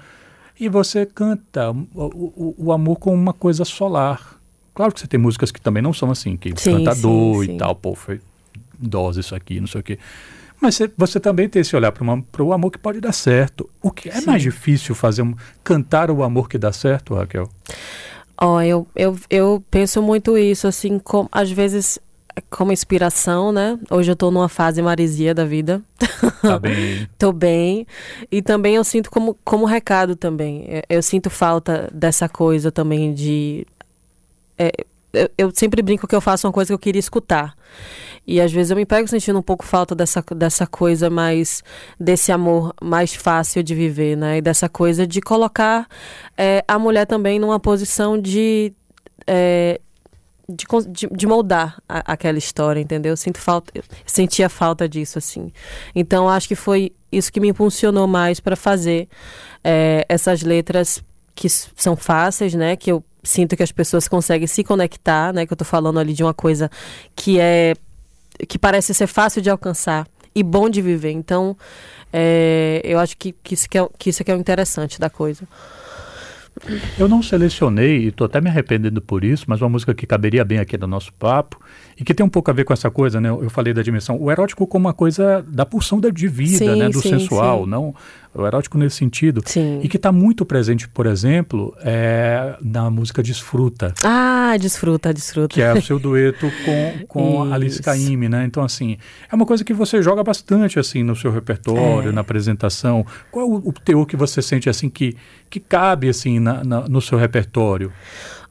E 0.59 0.69
você 0.69 1.07
canta 1.07 1.71
o, 1.71 1.85
o, 1.95 2.55
o 2.59 2.73
amor 2.73 2.97
com 2.97 3.15
uma 3.15 3.33
coisa 3.33 3.65
solar. 3.65 4.39
Claro 4.75 4.93
que 4.93 5.01
você 5.01 5.07
tem 5.07 5.19
músicas 5.21 5.53
que 5.53 5.61
também 5.61 5.83
não 5.83 5.93
são 5.93 6.11
assim, 6.11 6.37
que 6.37 6.53
Sim, 6.57 6.79
canta 6.79 6.95
sim, 6.95 7.45
sim. 7.45 7.55
e 7.55 7.59
tal, 7.59 7.75
pô, 7.77 7.95
foi 7.95 8.21
dose 8.79 9.21
isso 9.21 9.35
aqui, 9.35 9.61
não 9.61 9.67
sei 9.69 9.81
o 9.81 9.85
quê. 9.85 9.99
Mas 10.61 10.79
você, 10.97 11.21
também 11.21 11.49
tem 11.49 11.61
esse 11.61 11.75
olhar 11.77 11.93
para 11.93 12.43
o 12.43 12.53
amor 12.53 12.71
que 12.71 12.79
pode 12.79 13.01
dar 13.01 13.13
certo. 13.13 13.69
O 13.81 13.91
que 13.91 14.09
é 14.09 14.21
Sim. 14.21 14.27
mais 14.27 14.43
difícil 14.43 14.95
fazer 14.95 15.23
um, 15.23 15.35
cantar 15.63 16.11
o 16.11 16.23
amor 16.23 16.49
que 16.49 16.59
dá 16.59 16.73
certo, 16.73 17.15
Raquel? 17.15 17.49
Ó, 18.41 18.61
eu, 18.63 18.87
eu, 18.95 19.19
eu 19.31 19.65
penso 19.71 20.03
muito 20.03 20.37
isso, 20.37 20.67
assim, 20.67 20.99
com, 20.99 21.29
às 21.31 21.51
vezes 21.51 21.99
como 22.51 22.73
inspiração, 22.73 23.53
né? 23.53 23.79
Hoje 23.91 24.11
eu 24.13 24.17
tô 24.17 24.31
numa 24.31 24.49
fase 24.49 24.81
marisia 24.83 25.35
da 25.35 25.45
vida. 25.45 25.83
Tá 26.41 26.59
bem. 26.59 27.09
Tô 27.19 27.33
bem. 27.33 27.87
E 28.31 28.41
também 28.41 28.77
eu 28.77 28.85
sinto 28.85 29.11
como, 29.11 29.37
como 29.45 29.65
recado 29.65 30.15
também. 30.15 30.65
É, 30.69 30.83
Eu 30.89 31.03
sinto 31.03 31.31
falta 31.31 31.91
dessa 31.93 32.29
coisa 32.29 32.71
também 32.71 33.13
de. 33.13 33.67
é, 34.57 34.71
eu, 35.13 35.31
eu 35.39 35.51
sempre 35.55 35.83
brinco 35.83 36.07
que 36.07 36.15
eu 36.15 36.21
faço 36.21 36.47
uma 36.47 36.53
coisa 36.53 36.69
que 36.69 36.75
eu 36.75 36.79
queria 36.79 37.01
escutar. 37.01 37.55
E 38.27 38.41
às 38.41 38.53
vezes 38.53 38.71
eu 38.71 38.77
me 38.77 38.85
pego 38.85 39.09
sentindo 39.09 39.39
um 39.39 39.43
pouco 39.43 39.65
falta 39.65 39.95
dessa, 39.95 40.23
dessa 40.37 40.67
coisa 40.67 41.09
mais. 41.09 41.63
desse 41.99 42.31
amor 42.31 42.75
mais 42.83 43.15
fácil 43.15 43.63
de 43.63 43.75
viver, 43.75 44.17
né? 44.17 44.39
E 44.39 44.43
dessa 44.43 44.69
coisa 44.69 45.07
de 45.07 45.21
colocar 45.21 45.87
é, 46.37 46.63
a 46.69 46.79
mulher 46.79 47.07
também 47.07 47.39
numa 47.39 47.59
posição 47.59 48.21
de. 48.21 48.73
é, 49.27 49.81
de, 50.49 50.67
de, 50.89 51.07
de 51.11 51.27
moldar 51.27 51.81
a, 51.89 52.13
aquela 52.13 52.39
história, 52.39 52.81
entendeu? 52.81 53.13
Eu 53.13 53.17
sinto 53.17 53.39
falta, 53.39 53.73
sentia 54.07 54.49
falta 54.49 54.89
disso, 54.89 55.19
assim. 55.19 55.53
Então, 55.95 56.29
acho 56.29 56.49
que 56.49 56.55
foi 56.55 56.93
isso 57.13 57.33
que 57.33 57.41
me 57.41 57.49
impulsionou 57.49 58.07
mais 58.07 58.41
para 58.41 58.57
fazer 58.57 59.09
é, 59.63 60.05
essas 60.09 60.43
letras 60.43 61.03
que 61.35 61.49
são 61.49 61.97
fáceis, 61.97 62.55
né? 62.55 62.77
Que 62.77 62.91
eu 62.91 63.05
sinto 63.23 63.57
que 63.57 63.63
as 63.63 63.73
pessoas 63.73 64.09
conseguem 64.09 64.47
se 64.47 64.63
conectar, 64.65 65.33
né? 65.33 65.47
Que 65.47 65.53
eu 65.53 65.57
tô 65.57 65.65
falando 65.65 65.99
ali 65.99 66.13
de 66.13 66.23
uma 66.23 66.35
coisa 66.35 66.71
que 67.15 67.39
é 67.39 67.75
que 68.47 68.59
parece 68.59 68.95
ser 68.95 69.07
fácil 69.07 69.43
de 69.43 69.51
alcançar 69.51 70.07
e 70.35 70.43
bom 70.43 70.69
de 70.69 70.81
viver. 70.81 71.11
Então, 71.11 71.57
é, 72.13 72.81
eu 72.85 72.99
acho 72.99 73.17
que, 73.17 73.35
que, 73.43 73.55
isso 73.55 73.69
que, 73.69 73.79
é, 73.79 73.89
que 73.99 74.11
isso 74.11 74.23
que 74.23 74.31
é 74.31 74.35
o 74.35 74.39
interessante 74.39 75.01
da 75.01 75.11
coisa. 75.11 75.47
Eu 76.99 77.09
não 77.09 77.23
selecionei, 77.23 77.99
e 77.99 78.09
estou 78.09 78.25
até 78.25 78.41
me 78.41 78.49
arrependendo 78.49 79.01
por 79.01 79.23
isso, 79.23 79.45
mas 79.47 79.61
uma 79.63 79.69
música 79.69 79.95
que 79.95 80.07
caberia 80.07 80.45
bem 80.45 80.59
aqui 80.59 80.77
no 80.77 80.89
nosso 80.89 81.13
papo, 81.13 81.61
e 81.97 82.03
que 82.03 82.13
tem 82.13 82.27
um 82.27 82.29
pouco 82.29 82.51
a 82.51 82.55
ver 82.55 82.65
com 82.65 82.73
essa 82.73 82.91
coisa, 82.91 83.21
né? 83.21 83.29
Eu 83.29 83.49
falei 83.49 83.73
da 83.73 83.83
dimensão, 83.83 84.21
o 84.21 84.31
erótico 84.31 84.67
como 84.67 84.87
uma 84.87 84.95
coisa 84.95 85.45
da 85.47 85.65
pulsão 85.65 86.01
da, 86.01 86.11
de 86.11 86.27
vida, 86.27 86.59
sim, 86.59 86.79
né? 86.79 86.89
Do 86.89 87.01
sim, 87.01 87.11
sensual, 87.11 87.65
sim. 87.65 87.71
não 87.71 87.95
o 88.43 88.47
erótico 88.47 88.79
nesse 88.79 88.97
sentido. 88.97 89.43
Sim. 89.45 89.81
E 89.83 89.89
que 89.89 89.97
está 89.97 90.13
muito 90.13 90.45
presente, 90.45 90.89
por 90.89 91.07
exemplo, 91.07 91.75
é, 91.81 92.57
na 92.61 92.91
música 92.91 93.23
Desfruta. 93.23 93.95
Ah, 94.05 94.57
Desfruta, 94.59 95.13
Desfruta. 95.13 95.55
Que 95.55 95.63
é 95.63 95.73
o 95.73 95.83
seu 95.83 95.99
dueto 95.99 96.51
com, 96.65 97.07
com 97.07 97.43
Alice 97.53 97.83
Caymmi, 97.83 98.29
né? 98.29 98.45
Então, 98.45 98.63
assim, 98.63 98.97
é 99.31 99.35
uma 99.35 99.47
coisa 99.47 99.65
que 99.65 99.73
você 99.73 100.03
joga 100.03 100.23
bastante, 100.23 100.79
assim, 100.79 101.03
no 101.03 101.17
seu 101.17 101.31
repertório, 101.31 102.11
é. 102.11 102.13
na 102.13 102.21
apresentação. 102.21 103.05
Qual 103.31 103.45
é 103.45 103.49
o, 103.49 103.69
o 103.69 103.73
teor 103.73 104.07
que 104.07 104.17
você 104.17 104.41
sente, 104.41 104.69
assim, 104.69 104.89
que, 104.89 105.17
que 105.51 105.61
cabe, 105.61 106.09
assim, 106.09 106.39
na, 106.39 106.65
na 106.65 106.89
no 106.89 107.01
seu 107.01 107.19
repertório? 107.19 107.93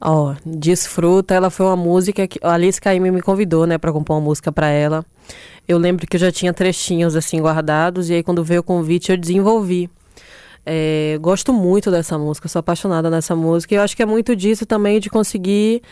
Ó, 0.00 0.30
oh, 0.30 0.36
Desfruta, 0.44 1.34
ela 1.34 1.50
foi 1.50 1.66
uma 1.66 1.76
música 1.76 2.26
que 2.26 2.38
a 2.42 2.52
Alice 2.52 2.80
Caymmi 2.80 3.10
me 3.10 3.20
convidou, 3.20 3.66
né, 3.66 3.78
para 3.78 3.92
compor 3.92 4.16
uma 4.16 4.22
música 4.22 4.52
para 4.52 4.68
ela. 4.68 5.04
Eu 5.66 5.76
lembro 5.76 6.06
que 6.06 6.16
eu 6.16 6.20
já 6.20 6.30
tinha 6.30 6.52
trechinhos 6.52 7.16
assim 7.16 7.40
guardados 7.40 8.08
e 8.08 8.14
aí 8.14 8.22
quando 8.22 8.44
veio 8.44 8.60
o 8.60 8.64
convite 8.64 9.10
eu 9.10 9.16
desenvolvi. 9.16 9.90
É, 10.64 11.18
gosto 11.20 11.52
muito 11.52 11.90
dessa 11.90 12.18
música, 12.18 12.48
sou 12.48 12.60
apaixonada 12.60 13.10
nessa 13.10 13.34
música 13.34 13.74
e 13.74 13.76
eu 13.78 13.82
acho 13.82 13.96
que 13.96 14.02
é 14.02 14.06
muito 14.06 14.36
disso 14.36 14.66
também 14.66 15.00
de 15.00 15.08
conseguir 15.08 15.82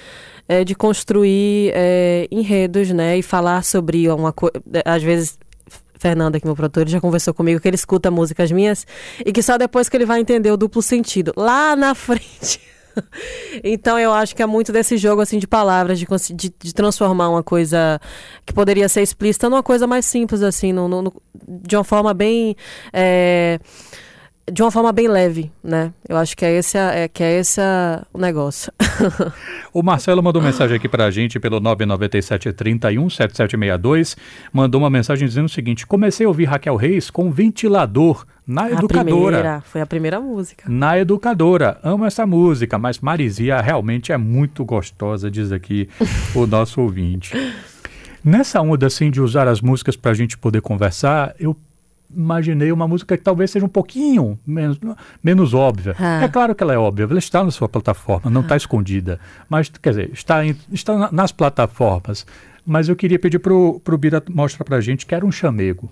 é, 0.48 0.62
de 0.62 0.75
construir 0.75 1.72
é, 1.75 2.28
enredos, 2.30 2.90
né, 2.90 3.18
e 3.18 3.22
falar 3.22 3.64
sobre 3.64 4.08
uma 4.08 4.32
coisa, 4.32 4.54
às 4.84 5.02
vezes 5.02 5.38
Fernanda, 5.98 6.38
que 6.38 6.46
meu 6.46 6.54
produtor, 6.54 6.88
já 6.88 7.00
conversou 7.00 7.34
comigo 7.34 7.58
que 7.58 7.66
ele 7.66 7.75
escuta 7.75 8.10
músicas 8.10 8.52
minhas 8.52 8.86
e 9.25 9.32
que 9.32 9.42
só 9.42 9.58
depois 9.58 9.88
que 9.88 9.96
ele 9.96 10.06
vai 10.06 10.20
entender 10.20 10.50
o 10.50 10.56
duplo 10.56 10.82
sentido. 10.82 11.32
Lá 11.36 11.75
na 11.75 11.94
frente. 11.96 12.60
então 13.62 13.98
eu 13.98 14.12
acho 14.12 14.34
que 14.34 14.42
é 14.42 14.46
muito 14.46 14.72
desse 14.72 14.96
jogo 14.96 15.20
assim 15.20 15.38
de 15.38 15.46
palavras, 15.46 15.98
de, 15.98 16.06
de, 16.34 16.54
de, 16.58 16.74
transformar 16.74 17.28
uma 17.28 17.42
coisa 17.42 18.00
que 18.44 18.52
poderia 18.52 18.88
ser 18.88 19.02
explícita 19.02 19.48
numa 19.48 19.62
coisa 19.62 19.86
mais 19.86 20.06
simples, 20.06 20.42
assim, 20.42 20.72
no, 20.72 20.88
no, 20.88 21.12
de 21.46 21.76
uma 21.76 21.84
forma 21.84 22.12
bem. 22.12 22.56
É, 22.92 23.58
de 24.50 24.62
uma 24.62 24.70
forma 24.70 24.92
bem 24.92 25.08
leve, 25.08 25.50
né? 25.62 25.92
Eu 26.08 26.16
acho 26.16 26.36
que 26.36 26.44
é 26.44 26.52
esse, 26.52 26.78
é, 26.78 27.08
que 27.08 27.22
é 27.22 27.38
esse 27.38 27.60
o 28.12 28.18
negócio. 28.18 28.72
o 29.72 29.82
Marcelo 29.82 30.22
mandou 30.22 30.40
mensagem 30.40 30.76
aqui 30.76 30.88
pra 30.88 31.10
gente 31.10 31.40
pelo 31.40 31.58
997 31.58 32.52
31 32.52 33.10
7762. 33.10 34.16
Mandou 34.52 34.80
uma 34.80 34.90
mensagem 34.90 35.26
dizendo 35.26 35.46
o 35.46 35.50
seguinte: 35.50 35.86
comecei 35.86 36.26
a 36.26 36.28
ouvir 36.28 36.44
Raquel 36.44 36.76
Reis 36.76 37.10
com 37.10 37.30
ventilador 37.30 38.24
na 38.46 38.70
educadora. 38.70 39.04
Primeira, 39.04 39.60
foi 39.62 39.80
a 39.80 39.86
primeira 39.86 40.20
música. 40.20 40.64
Na 40.68 40.96
educadora. 40.96 41.78
Amo 41.82 42.04
essa 42.04 42.24
música, 42.24 42.78
mas 42.78 43.00
Marizia 43.00 43.60
realmente 43.60 44.12
é 44.12 44.16
muito 44.16 44.64
gostosa, 44.64 45.28
diz 45.28 45.50
aqui 45.50 45.88
o 46.34 46.46
nosso 46.46 46.80
ouvinte. 46.80 47.34
Nessa 48.24 48.60
onda 48.60 48.86
assim 48.86 49.08
de 49.08 49.20
usar 49.20 49.46
as 49.46 49.60
músicas 49.60 49.94
para 49.94 50.10
a 50.10 50.14
gente 50.14 50.36
poder 50.36 50.60
conversar, 50.60 51.32
eu 51.38 51.56
imaginei 52.14 52.72
uma 52.72 52.86
música 52.86 53.16
que 53.16 53.22
talvez 53.22 53.50
seja 53.50 53.64
um 53.64 53.68
pouquinho 53.68 54.38
menos, 54.46 54.78
menos 55.22 55.54
óbvia. 55.54 55.94
Ah. 55.98 56.25
É 56.25 56.28
claro 56.28 56.54
que 56.54 56.62
ela 56.62 56.72
é 56.72 56.78
óbvia, 56.78 57.04
ela 57.04 57.18
está 57.18 57.42
na 57.42 57.50
sua 57.50 57.68
plataforma, 57.68 58.30
não 58.30 58.40
está 58.40 58.54
ah. 58.54 58.56
escondida. 58.56 59.20
Mas, 59.48 59.68
quer 59.68 59.90
dizer, 59.90 60.10
está, 60.12 60.44
em, 60.44 60.56
está 60.72 61.10
nas 61.12 61.32
plataformas. 61.32 62.26
Mas 62.64 62.88
eu 62.88 62.96
queria 62.96 63.18
pedir 63.18 63.38
para 63.38 63.54
o 63.54 63.98
Bira 63.98 64.22
mostrar 64.28 64.64
para 64.64 64.76
a 64.76 64.80
gente 64.80 65.06
que 65.06 65.14
era 65.14 65.25
um 65.25 65.30
chamego. 65.30 65.88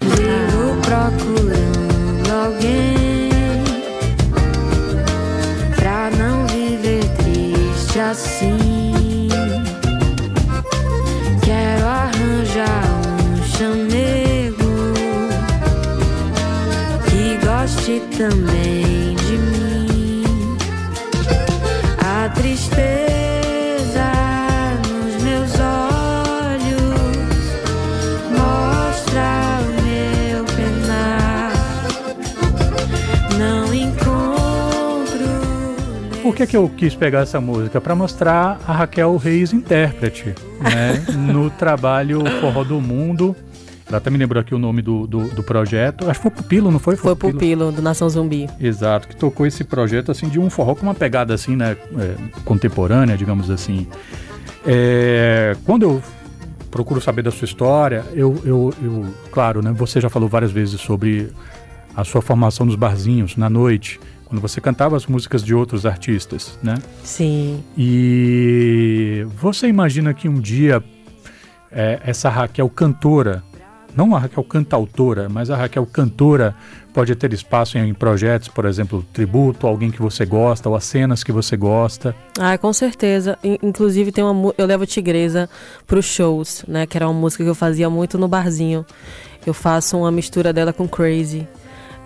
Vivo 0.00 0.80
procurando 0.82 2.30
alguém 2.30 3.28
não 6.16 6.46
viver 6.46 7.04
triste 7.16 7.98
assim. 7.98 8.87
Goste 17.88 18.00
também 18.16 19.14
de 19.14 19.38
mim. 19.38 20.56
A 21.98 22.28
tristeza 22.28 24.12
nos 24.86 25.22
meus 25.22 25.52
olhos 25.58 26.78
mostra 28.30 29.60
o 29.62 29.66
meu 29.82 30.44
penar. 30.44 31.52
Não 33.38 33.74
encontro. 33.74 35.28
Por 36.22 36.34
que, 36.34 36.46
que 36.46 36.56
eu 36.56 36.68
quis 36.68 36.94
pegar 36.94 37.20
essa 37.20 37.40
música? 37.40 37.80
Para 37.80 37.94
mostrar 37.94 38.60
a 38.66 38.72
Raquel 38.72 39.16
Reis 39.16 39.52
intérprete, 39.54 40.34
né? 40.60 41.04
no 41.32 41.48
trabalho 41.50 42.22
Forró 42.40 42.64
do 42.64 42.80
Mundo 42.80 43.34
ela 43.88 43.96
até 43.96 44.10
me 44.10 44.18
lembrou 44.18 44.40
aqui 44.40 44.54
o 44.54 44.58
nome 44.58 44.82
do, 44.82 45.06
do, 45.06 45.28
do, 45.28 45.42
projeto. 45.42 46.10
Acho 46.10 46.20
que 46.20 46.22
foi 46.22 46.30
Pupilo, 46.30 46.70
não 46.70 46.78
foi? 46.78 46.94
Foi, 46.94 47.14
foi 47.14 47.16
Pupilo, 47.16 47.38
Pupilo, 47.38 47.72
do 47.72 47.80
Nação 47.80 48.08
Zumbi. 48.08 48.48
Exato, 48.60 49.08
que 49.08 49.16
tocou 49.16 49.46
esse 49.46 49.64
projeto 49.64 50.10
assim 50.10 50.28
de 50.28 50.38
um 50.38 50.50
forró 50.50 50.74
com 50.74 50.82
uma 50.82 50.94
pegada 50.94 51.32
assim, 51.32 51.56
né? 51.56 51.76
É, 51.98 52.14
contemporânea, 52.44 53.16
digamos 53.16 53.50
assim. 53.50 53.86
É, 54.66 55.56
quando 55.64 55.84
eu 55.84 56.02
procuro 56.70 57.00
saber 57.00 57.22
da 57.22 57.30
sua 57.30 57.46
história, 57.46 58.04
eu, 58.12 58.38
eu, 58.44 58.74
eu, 58.82 59.06
claro, 59.32 59.62
né? 59.62 59.72
Você 59.72 60.00
já 60.00 60.10
falou 60.10 60.28
várias 60.28 60.52
vezes 60.52 60.78
sobre 60.80 61.32
a 61.96 62.04
sua 62.04 62.20
formação 62.20 62.66
nos 62.66 62.76
barzinhos, 62.76 63.36
na 63.36 63.48
noite, 63.48 63.98
quando 64.26 64.40
você 64.42 64.60
cantava 64.60 64.96
as 64.96 65.06
músicas 65.06 65.42
de 65.42 65.54
outros 65.54 65.86
artistas, 65.86 66.58
né? 66.62 66.74
Sim. 67.02 67.64
E 67.76 69.26
você 69.34 69.66
imagina 69.66 70.12
que 70.12 70.28
um 70.28 70.38
dia 70.38 70.84
é, 71.72 72.00
essa 72.04 72.28
Raquel 72.28 72.68
cantora 72.68 73.42
não 73.96 74.14
a 74.14 74.18
Raquel 74.18 74.44
cantautora, 74.44 75.28
mas 75.28 75.50
a 75.50 75.56
Raquel 75.56 75.86
cantora 75.86 76.54
pode 76.92 77.14
ter 77.14 77.32
espaço 77.32 77.78
em, 77.78 77.88
em 77.88 77.94
projetos, 77.94 78.48
por 78.48 78.64
exemplo, 78.64 79.04
tributo, 79.12 79.66
alguém 79.66 79.90
que 79.90 80.00
você 80.00 80.24
gosta, 80.24 80.68
ou 80.68 80.76
as 80.76 80.84
cenas 80.84 81.22
que 81.22 81.32
você 81.32 81.56
gosta. 81.56 82.14
Ah, 82.38 82.56
com 82.58 82.72
certeza. 82.72 83.38
Inclusive 83.62 84.12
tem 84.12 84.24
uma 84.24 84.52
eu 84.58 84.66
levo 84.66 84.86
Tigresa 84.86 85.48
para 85.86 85.98
os 85.98 86.04
shows, 86.04 86.64
né, 86.66 86.86
que 86.86 86.96
era 86.96 87.06
uma 87.08 87.18
música 87.18 87.44
que 87.44 87.50
eu 87.50 87.54
fazia 87.54 87.88
muito 87.88 88.18
no 88.18 88.28
barzinho. 88.28 88.84
Eu 89.46 89.54
faço 89.54 89.98
uma 89.98 90.10
mistura 90.10 90.52
dela 90.52 90.72
com 90.72 90.88
Crazy. 90.88 91.46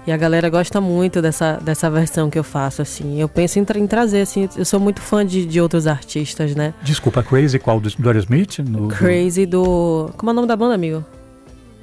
E 0.05 0.11
a 0.11 0.17
galera 0.17 0.51
gosta 0.51 0.81
muito 0.81 1.23
dessa, 1.23 1.59
dessa 1.63 1.89
versão 1.89 2.29
que 2.29 2.37
eu 2.37 2.43
faço, 2.43 2.83
assim. 2.83 3.21
Eu 3.21 3.29
penso 3.29 3.61
em, 3.61 3.65
tra 3.65 3.79
em 3.79 3.87
trazer, 3.87 4.23
assim. 4.23 4.49
Eu 4.57 4.65
sou 4.65 4.81
muito 4.81 5.01
fã 5.01 5.25
de, 5.25 5.47
de 5.47 5.61
outros 5.61 5.87
artistas, 5.87 6.57
né? 6.57 6.75
Desculpa, 6.83 7.23
Crazy 7.23 7.61
qual? 7.61 7.79
Do, 7.79 7.89
do 7.89 8.09
Aerosmith? 8.09 8.59
No, 8.59 8.89
Crazy 8.89 9.47
do... 9.47 10.11
Como 10.17 10.31
é 10.31 10.33
o 10.33 10.35
nome 10.35 10.49
da 10.49 10.57
banda, 10.57 10.75
amigo? 10.75 11.05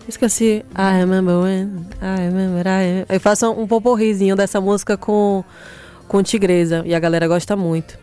Esqueci. 0.10 0.66
I 0.76 1.00
remember 1.02 1.40
when, 1.40 1.86
I 2.02 2.26
remember, 2.26 2.66
I... 2.66 3.06
Eu 3.08 3.20
faço 3.20 3.52
um 3.52 3.68
poporrizinho 3.68 4.36
dessa 4.36 4.60
música 4.60 4.98
com, 4.98 5.44
com 6.08 6.24
Tigresa 6.24 6.82
e 6.84 6.96
a 6.96 7.00
galera 7.00 7.28
gosta 7.28 7.56
muito. 7.56 7.96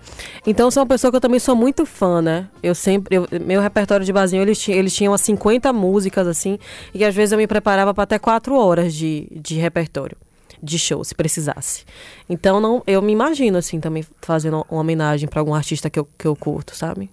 Então, 0.47 0.71
sou 0.71 0.83
uma 0.83 0.87
pessoa 0.87 1.11
que 1.11 1.17
eu 1.17 1.21
também 1.21 1.41
sou 1.41 1.57
muito 1.57 1.85
fã, 1.85 2.23
né? 2.23 2.49
Eu 2.63 2.77
sempre. 2.77 3.17
Eu, 3.17 3.27
meu 3.45 3.61
repertório 3.61 4.07
de 4.07 4.13
basinho, 4.13 4.41
eles, 4.41 4.69
eles 4.69 4.95
tinham 4.95 5.11
umas 5.11 5.21
50 5.23 5.73
músicas, 5.73 6.29
assim, 6.29 6.61
e 6.95 7.05
às 7.05 7.13
vezes 7.13 7.33
eu 7.33 7.39
me 7.39 7.47
preparava 7.47 7.93
para 7.93 8.05
até 8.05 8.19
4 8.21 8.55
horas 8.55 8.95
de, 8.95 9.27
de 9.33 9.57
repertório. 9.57 10.17
De 10.63 10.79
show, 10.79 11.05
se 11.05 11.15
precisasse. 11.15 11.85
Então, 12.31 12.61
não, 12.61 12.83
eu 12.87 13.03
me 13.03 13.13
imagino, 13.13 13.59
assim, 13.59 13.79
também 13.79 14.05
fazendo 14.23 14.65
uma 14.71 14.81
homenagem 14.81 15.29
para 15.29 15.41
algum 15.41 15.55
artista 15.55 15.91
que 15.91 15.99
eu, 15.99 16.09
que 16.17 16.27
eu 16.27 16.35
curto, 16.35 16.75
sabe? 16.75 17.11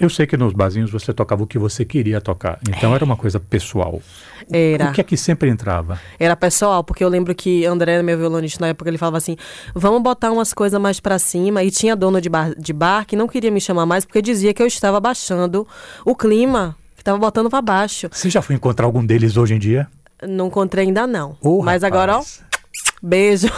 Eu 0.00 0.08
sei 0.08 0.26
que 0.26 0.36
nos 0.36 0.52
barzinhos 0.52 0.92
você 0.92 1.12
tocava 1.12 1.42
o 1.42 1.46
que 1.46 1.58
você 1.58 1.84
queria 1.84 2.20
tocar, 2.20 2.60
então 2.68 2.92
é. 2.92 2.94
era 2.94 3.04
uma 3.04 3.16
coisa 3.16 3.40
pessoal. 3.40 4.00
Era. 4.50 4.90
O 4.90 4.92
que 4.92 5.00
é 5.00 5.04
que 5.04 5.16
sempre 5.16 5.50
entrava? 5.50 6.00
Era 6.20 6.36
pessoal, 6.36 6.84
porque 6.84 7.02
eu 7.02 7.08
lembro 7.08 7.34
que 7.34 7.66
André, 7.66 8.00
meu 8.00 8.16
violonista 8.16 8.60
na 8.60 8.68
época, 8.68 8.88
ele 8.88 8.96
falava 8.96 9.16
assim: 9.16 9.36
vamos 9.74 10.00
botar 10.00 10.30
umas 10.30 10.54
coisas 10.54 10.80
mais 10.80 11.00
para 11.00 11.18
cima. 11.18 11.64
E 11.64 11.70
tinha 11.70 11.96
dono 11.96 12.20
de 12.20 12.28
bar, 12.28 12.54
de 12.56 12.72
bar 12.72 13.04
que 13.06 13.16
não 13.16 13.26
queria 13.26 13.50
me 13.50 13.60
chamar 13.60 13.86
mais 13.86 14.04
porque 14.04 14.22
dizia 14.22 14.54
que 14.54 14.62
eu 14.62 14.66
estava 14.68 15.00
baixando 15.00 15.66
o 16.04 16.14
clima, 16.14 16.76
que 16.94 17.02
estava 17.02 17.18
botando 17.18 17.50
para 17.50 17.60
baixo. 17.60 18.08
Você 18.12 18.30
já 18.30 18.40
foi 18.40 18.54
encontrar 18.54 18.86
algum 18.86 19.04
deles 19.04 19.36
hoje 19.36 19.54
em 19.54 19.58
dia? 19.58 19.88
Não 20.22 20.46
encontrei 20.46 20.86
ainda 20.86 21.08
não. 21.08 21.36
Oh, 21.40 21.62
Mas 21.62 21.82
rapaz. 21.82 21.84
agora, 21.84 22.18
ó, 22.18 22.24
beijo. 23.02 23.48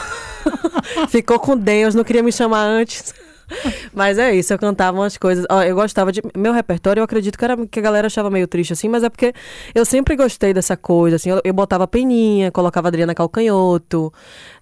Ficou 1.09 1.39
com 1.39 1.55
Deus, 1.55 1.95
não 1.95 2.03
queria 2.03 2.23
me 2.23 2.33
chamar 2.33 2.65
antes. 2.65 3.15
Mas 3.93 4.19
é 4.19 4.35
isso, 4.35 4.53
eu 4.53 4.59
cantava 4.59 4.99
umas 4.99 5.17
coisas. 5.17 5.45
Ó, 5.51 5.63
eu 5.63 5.75
gostava 5.75 6.13
de. 6.13 6.23
Meu 6.37 6.53
repertório, 6.53 7.01
eu 7.01 7.05
acredito 7.05 7.39
que, 7.39 7.45
era, 7.45 7.57
que 7.67 7.79
a 7.79 7.83
galera 7.83 8.07
achava 8.07 8.31
meio 8.31 8.47
triste 8.47 8.73
assim, 8.73 8.89
mas 8.89 9.03
é 9.03 9.09
porque 9.09 9.33
eu 9.75 9.85
sempre 9.85 10.17
gostei 10.17 10.53
dessa 10.53 10.77
coisa, 10.77 11.17
assim. 11.17 11.31
Eu, 11.31 11.41
eu 11.45 11.53
botava 11.53 11.87
peninha, 11.87 12.51
colocava 12.51 12.89
Adriana 12.89 13.15
Calcanhoto, 13.15 14.13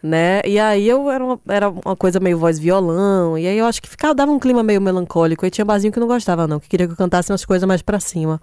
né? 0.02 0.40
E 0.44 0.58
aí 0.58 0.88
eu 0.88 1.10
era 1.10 1.24
uma, 1.24 1.40
era 1.48 1.68
uma 1.68 1.96
coisa 1.96 2.20
meio 2.20 2.38
voz 2.38 2.58
violão. 2.58 3.36
E 3.36 3.46
aí 3.46 3.58
eu 3.58 3.66
acho 3.66 3.82
que 3.82 3.88
ficava, 3.88 4.14
dava 4.14 4.30
um 4.30 4.38
clima 4.38 4.62
meio 4.62 4.80
melancólico. 4.80 5.44
E 5.44 5.50
tinha 5.50 5.64
barzinho 5.64 5.92
que 5.92 6.00
não 6.00 6.06
gostava, 6.06 6.46
não, 6.46 6.60
que 6.60 6.68
queria 6.68 6.86
que 6.86 6.92
eu 6.92 6.96
cantasse 6.96 7.32
umas 7.32 7.44
coisas 7.44 7.66
mais 7.66 7.82
pra 7.82 7.98
cima. 7.98 8.40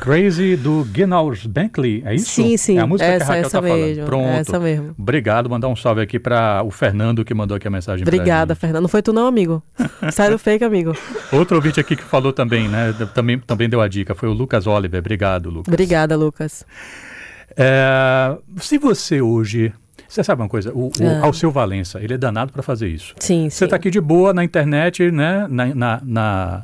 Crazy 0.00 0.56
do 0.56 0.86
Ginnaurs 0.94 1.46
Bentley, 1.46 2.02
é 2.04 2.14
isso? 2.14 2.30
Sim, 2.30 2.56
sim. 2.56 2.78
É 2.78 2.80
a 2.80 2.86
música 2.86 3.08
essa, 3.08 3.24
que 3.24 3.24
a 3.24 3.34
Raquel 3.34 3.46
essa 3.46 3.58
tá 3.58 3.62
mesmo. 3.62 3.94
falando. 3.94 4.06
Pronto. 4.06 4.28
Essa 4.28 4.60
mesmo. 4.60 4.94
Obrigado, 4.98 5.48
mandar 5.48 5.68
um 5.68 5.76
salve 5.76 6.02
aqui 6.02 6.18
para 6.18 6.62
o 6.62 6.70
Fernando 6.70 7.24
que 7.24 7.32
mandou 7.32 7.56
aqui 7.56 7.66
a 7.66 7.70
mensagem 7.70 8.02
Obrigada. 8.02 8.54
Fernando. 8.54 8.82
Não 8.82 8.88
foi 8.88 9.02
tu 9.02 9.12
não, 9.12 9.26
amigo. 9.26 9.62
Sai 10.12 10.30
do 10.30 10.38
fake, 10.38 10.64
amigo. 10.64 10.94
Outro 11.32 11.56
ouvinte 11.56 11.80
aqui 11.80 11.96
que 11.96 12.04
falou 12.04 12.32
também, 12.32 12.68
né? 12.68 12.94
Também, 13.14 13.38
também 13.38 13.68
deu 13.68 13.80
a 13.80 13.88
dica, 13.88 14.14
foi 14.14 14.28
o 14.28 14.32
Lucas 14.32 14.66
Oliver. 14.66 15.00
Obrigado, 15.00 15.48
Lucas. 15.48 15.72
Obrigada, 15.72 16.16
Lucas. 16.16 16.66
É, 17.56 18.36
se 18.58 18.78
você 18.78 19.20
hoje. 19.22 19.72
Você 20.14 20.22
sabe 20.22 20.42
uma 20.42 20.48
coisa? 20.48 20.72
O, 20.72 20.86
o 20.86 20.92
Ah. 21.22 21.26
Alceu 21.26 21.50
Valença, 21.50 21.98
ele 22.00 22.14
é 22.14 22.16
danado 22.16 22.52
para 22.52 22.62
fazer 22.62 22.86
isso. 22.88 23.14
Sim, 23.18 23.50
Você 23.50 23.64
sim. 23.64 23.68
tá 23.68 23.74
aqui 23.74 23.90
de 23.90 24.00
boa 24.00 24.32
na 24.32 24.44
internet, 24.44 25.10
né? 25.10 25.44
Na, 25.50 25.66
na, 25.74 26.00
na 26.04 26.62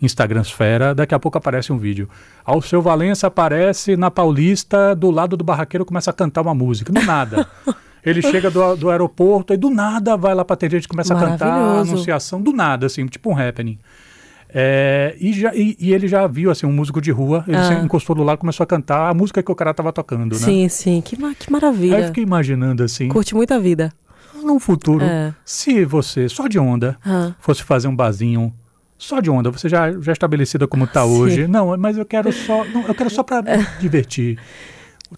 Instagramsfera, 0.00 0.94
daqui 0.94 1.12
a 1.12 1.18
pouco 1.18 1.36
aparece 1.36 1.72
um 1.72 1.78
vídeo. 1.78 2.08
Alceu 2.44 2.80
Valença 2.80 3.26
aparece 3.26 3.96
na 3.96 4.08
Paulista, 4.08 4.94
do 4.94 5.10
lado 5.10 5.36
do 5.36 5.42
barraqueiro, 5.42 5.84
começa 5.84 6.10
a 6.10 6.12
cantar 6.12 6.42
uma 6.42 6.54
música. 6.54 6.92
Do 6.92 7.02
nada. 7.02 7.44
Ele 8.06 8.22
chega 8.22 8.50
do, 8.50 8.76
do 8.76 8.88
aeroporto 8.90 9.52
e 9.52 9.56
do 9.56 9.68
nada 9.70 10.16
vai 10.16 10.32
lá 10.34 10.44
pra 10.44 10.54
atendente 10.54 10.84
e 10.86 10.88
começa 10.88 11.12
a 11.16 11.18
cantar 11.20 11.48
a 11.52 11.80
anunciação. 11.80 12.40
Do 12.40 12.52
nada, 12.52 12.86
assim, 12.86 13.04
tipo 13.06 13.30
um 13.30 13.36
happening. 13.36 13.78
É, 14.54 15.16
e, 15.18 15.32
já, 15.32 15.54
e, 15.54 15.76
e 15.80 15.92
ele 15.94 16.06
já 16.06 16.26
viu 16.26 16.50
assim 16.50 16.66
um 16.66 16.72
músico 16.72 17.00
de 17.00 17.10
rua, 17.10 17.44
ele 17.48 17.56
Ah. 17.56 17.64
se 17.64 17.74
encostou 17.74 18.14
do 18.14 18.22
lado 18.22 18.36
e 18.36 18.40
começou 18.40 18.64
a 18.64 18.66
cantar 18.66 19.08
a 19.10 19.14
música 19.14 19.42
que 19.42 19.50
o 19.50 19.54
cara 19.54 19.72
tava 19.72 19.92
tocando, 19.92 20.34
né? 20.34 20.38
Sim, 20.40 20.68
sim. 20.68 21.00
Que, 21.00 21.16
que 21.16 21.24
Aí 21.24 21.32
eu 21.46 21.52
maravilha. 21.52 22.06
fiquei 22.06 22.22
imaginando 22.22 22.82
assim, 22.82 23.08
Curte 23.08 23.34
muito 23.34 23.52
a 23.54 23.58
vida. 23.58 23.92
num 24.42 24.58
futuro, 24.60 25.04
É. 25.04 25.32
se 25.44 25.84
você, 25.84 26.28
só 26.28 26.48
de 26.48 26.58
onda, 26.58 26.98
Ah. 27.04 27.32
fosse 27.40 27.62
fazer 27.62 27.88
um 27.88 27.96
barzinho 27.96 28.52
só 28.98 29.20
de 29.20 29.30
onda, 29.30 29.50
você 29.50 29.68
já, 29.68 29.90
já 30.00 30.12
estabelecida 30.12 30.66
como 30.68 30.84
está 30.84 31.04
hoje. 31.04 31.46
Não, 31.48 31.76
mas 31.78 31.96
eu 31.96 32.04
quero 32.04 32.30
só, 32.32 32.64
não, 32.66 32.86
eu 32.86 32.94
quero 32.94 33.08
só 33.10 33.22
para 33.22 33.40
me 33.42 33.66
divertir. 33.80 34.38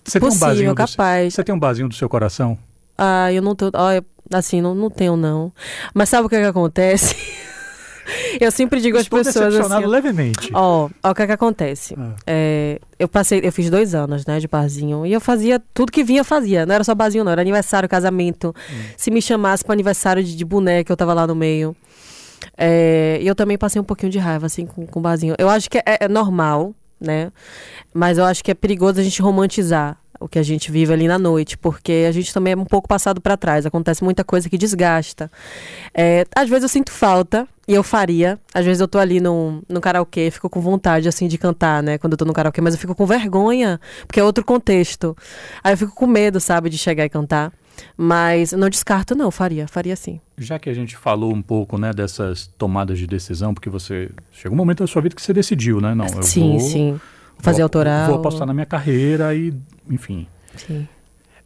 Você 0.04 0.18
tem 0.20 0.26
um 0.26 0.30
Possível, 0.30 0.48
barzinho 0.48 0.70
do, 0.70 0.76
capaz. 0.76 1.34
você 1.34 1.42
tem 1.44 1.54
um 1.54 1.58
barzinho 1.58 1.88
do 1.88 1.94
seu 1.94 2.08
coração? 2.08 2.56
Ah, 2.96 3.32
eu 3.32 3.42
não 3.42 3.54
eu- 3.60 4.04
assim, 4.32 4.60
não, 4.60 4.74
não 4.74 4.88
tenho, 4.90 5.16
não. 5.16 5.52
Mas 5.92 6.08
sabe 6.08 6.26
o 6.26 6.28
que, 6.30 6.36
que 6.38 6.46
acontece? 6.46 7.16
Eu 8.40 8.50
sempre 8.50 8.80
digo 8.80 8.96
às 8.96 9.04
Estou 9.04 9.18
pessoas 9.18 9.46
decepcionado 9.46 9.84
assim. 9.84 9.92
levemente. 9.92 10.50
Ó, 10.52 10.88
ó, 11.02 11.10
o 11.10 11.14
que, 11.14 11.26
que 11.26 11.32
acontece? 11.32 11.94
Ah. 11.98 12.14
É, 12.26 12.80
eu 12.98 13.08
passei, 13.08 13.40
eu 13.42 13.52
fiz 13.52 13.70
dois 13.70 13.94
anos, 13.94 14.26
né, 14.26 14.38
de 14.38 14.48
barzinho. 14.48 15.06
E 15.06 15.12
eu 15.12 15.20
fazia 15.20 15.60
tudo 15.72 15.90
que 15.90 16.02
vinha, 16.04 16.24
fazia. 16.24 16.66
Não 16.66 16.74
era 16.74 16.84
só 16.84 16.94
barzinho, 16.94 17.24
não. 17.24 17.32
Era 17.32 17.40
aniversário, 17.40 17.88
casamento. 17.88 18.54
Hum. 18.70 18.82
Se 18.96 19.10
me 19.10 19.20
chamasse 19.20 19.64
para 19.64 19.72
aniversário 19.72 20.22
de, 20.22 20.36
de 20.36 20.44
boneca, 20.44 20.92
eu 20.92 20.96
tava 20.96 21.14
lá 21.14 21.26
no 21.26 21.34
meio. 21.34 21.76
É, 22.56 23.18
e 23.20 23.26
eu 23.26 23.34
também 23.34 23.56
passei 23.56 23.80
um 23.80 23.84
pouquinho 23.84 24.12
de 24.12 24.18
raiva, 24.18 24.46
assim, 24.46 24.66
com, 24.66 24.86
com 24.86 24.98
o 24.98 25.02
barzinho. 25.02 25.34
Eu 25.38 25.48
acho 25.48 25.70
que 25.70 25.78
é, 25.78 25.82
é 26.00 26.08
normal, 26.08 26.74
né? 27.00 27.32
Mas 27.92 28.18
eu 28.18 28.24
acho 28.24 28.44
que 28.44 28.50
é 28.50 28.54
perigoso 28.54 29.00
a 29.00 29.02
gente 29.02 29.20
romantizar 29.22 29.98
o 30.24 30.28
que 30.28 30.38
a 30.38 30.42
gente 30.42 30.72
vive 30.72 30.92
ali 30.92 31.06
na 31.06 31.18
noite, 31.18 31.58
porque 31.58 32.06
a 32.08 32.12
gente 32.12 32.32
também 32.32 32.54
é 32.54 32.56
um 32.56 32.64
pouco 32.64 32.88
passado 32.88 33.20
para 33.20 33.36
trás. 33.36 33.66
Acontece 33.66 34.02
muita 34.02 34.24
coisa 34.24 34.48
que 34.48 34.56
desgasta. 34.56 35.30
É, 35.92 36.24
às 36.34 36.48
vezes 36.48 36.62
eu 36.62 36.68
sinto 36.68 36.90
falta, 36.90 37.46
e 37.68 37.74
eu 37.74 37.82
faria. 37.82 38.38
Às 38.54 38.64
vezes 38.64 38.80
eu 38.80 38.88
tô 38.88 38.98
ali 38.98 39.20
no, 39.20 39.62
no 39.68 39.80
karaokê, 39.80 40.30
fico 40.30 40.48
com 40.48 40.60
vontade, 40.60 41.08
assim, 41.08 41.28
de 41.28 41.36
cantar, 41.36 41.82
né? 41.82 41.98
Quando 41.98 42.14
eu 42.14 42.16
tô 42.16 42.24
no 42.24 42.32
karaokê, 42.32 42.60
mas 42.60 42.74
eu 42.74 42.80
fico 42.80 42.94
com 42.94 43.06
vergonha, 43.06 43.80
porque 44.06 44.18
é 44.18 44.24
outro 44.24 44.44
contexto. 44.44 45.16
Aí 45.62 45.72
eu 45.72 45.76
fico 45.76 45.94
com 45.94 46.06
medo, 46.06 46.40
sabe, 46.40 46.70
de 46.70 46.78
chegar 46.78 47.04
e 47.04 47.08
cantar. 47.08 47.52
Mas 47.96 48.52
não 48.52 48.68
descarto, 48.68 49.14
não, 49.14 49.30
faria, 49.30 49.66
faria 49.66 49.96
sim. 49.96 50.20
Já 50.38 50.58
que 50.58 50.70
a 50.70 50.74
gente 50.74 50.96
falou 50.96 51.32
um 51.32 51.42
pouco, 51.42 51.76
né, 51.76 51.92
dessas 51.92 52.46
tomadas 52.58 52.98
de 52.98 53.06
decisão, 53.06 53.52
porque 53.52 53.68
você 53.68 54.10
chegou 54.30 54.54
um 54.54 54.58
momento 54.58 54.78
da 54.78 54.86
sua 54.86 55.02
vida 55.02 55.14
que 55.14 55.22
você 55.22 55.32
decidiu, 55.32 55.80
né? 55.80 55.94
Não, 55.94 56.06
eu 56.06 56.22
sim, 56.22 56.58
vou, 56.58 56.60
sim. 56.60 57.00
Fazer 57.38 57.58
vou, 57.58 57.64
autoral. 57.64 58.06
Vou 58.08 58.16
apostar 58.16 58.46
na 58.46 58.54
minha 58.54 58.66
carreira 58.66 59.34
e, 59.34 59.52
enfim. 59.90 60.26
Sim. 60.56 60.88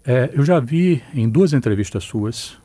É, 0.06 0.30
eu 0.32 0.44
já 0.44 0.60
vi 0.60 1.02
em 1.14 1.28
duas 1.28 1.52
entrevistas 1.52 2.04
suas. 2.04 2.56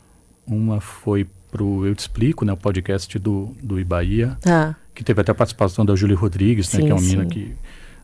Uma 0.45 0.79
foi 0.81 1.27
pro 1.51 1.86
Eu 1.86 1.93
Te 1.95 1.99
Explico, 1.99 2.43
né, 2.45 2.53
o 2.53 2.57
podcast 2.57 3.17
do, 3.19 3.51
do 3.62 3.79
Ibaía, 3.79 4.38
Ah, 4.45 4.75
que 4.93 5.03
teve 5.03 5.21
até 5.21 5.31
a 5.31 5.36
participação 5.36 5.86
da 5.86 5.95
Júlia 5.95 6.15
Rodrigues, 6.17 6.71
né, 6.73 6.79
Sim, 6.79 6.86
que 6.86 6.91
é 6.91 6.93
uma 6.93 7.01
sim. 7.01 7.07
menina 7.09 7.25
que 7.27 7.39
enfim, 7.41 7.55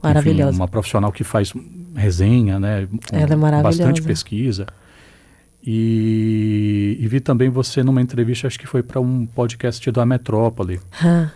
maravilhosa. 0.02 0.56
uma 0.58 0.68
profissional 0.68 1.12
que 1.12 1.24
faz 1.24 1.54
resenha, 1.96 2.60
né, 2.60 2.88
Ela 3.12 3.34
é 3.34 3.36
maravilhosa. 3.36 3.78
bastante 3.84 4.02
pesquisa. 4.02 4.68
E, 5.66 6.98
e 7.00 7.08
vi 7.08 7.20
também 7.20 7.50
você 7.50 7.84
numa 7.84 8.02
entrevista, 8.02 8.48
acho 8.48 8.58
que 8.60 8.66
foi 8.68 8.82
para 8.82 9.00
um 9.02 9.26
podcast 9.26 9.92
da 9.92 10.06
Metrópole. 10.06 10.80
Ah, 11.04 11.30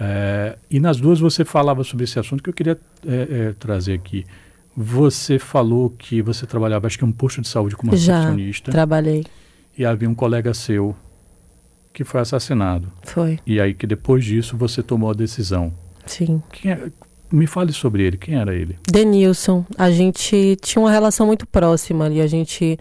É, 0.00 0.56
e 0.70 0.80
nas 0.80 0.96
duas 0.98 1.20
você 1.20 1.44
falava 1.44 1.84
sobre 1.84 2.04
esse 2.04 2.18
assunto 2.18 2.42
que 2.42 2.50
eu 2.50 2.54
queria 2.54 2.78
é, 3.06 3.48
é, 3.48 3.52
trazer 3.58 3.92
aqui. 3.94 4.24
Você 4.76 5.38
falou 5.38 5.90
que 5.90 6.22
você 6.22 6.46
trabalhava, 6.46 6.86
acho 6.86 6.98
que 6.98 7.04
um 7.04 7.12
posto 7.12 7.40
de 7.42 7.48
saúde 7.48 7.76
como 7.76 7.94
Já, 7.96 8.14
recepcionista, 8.20 8.70
trabalhei. 8.72 9.24
e 9.76 9.84
havia 9.84 10.08
um 10.08 10.14
colega 10.14 10.54
seu 10.54 10.96
que 11.92 12.04
foi 12.04 12.20
assassinado. 12.22 12.90
Foi, 13.02 13.38
E 13.46 13.60
aí 13.60 13.74
que 13.74 13.86
depois 13.86 14.24
disso 14.24 14.56
você 14.56 14.82
tomou 14.82 15.10
a 15.10 15.14
decisão. 15.14 15.72
sim. 16.06 16.42
É- 16.64 16.90
me 17.30 17.46
fale 17.46 17.72
sobre 17.72 18.02
ele. 18.02 18.18
Quem 18.18 18.34
era 18.34 18.54
ele? 18.54 18.76
Denilson, 18.90 19.64
a 19.78 19.90
gente 19.90 20.54
tinha 20.60 20.82
uma 20.82 20.90
relação 20.90 21.26
muito 21.26 21.46
próxima 21.46 22.04
ali. 22.04 22.20
A 22.20 22.26
gente. 22.26 22.78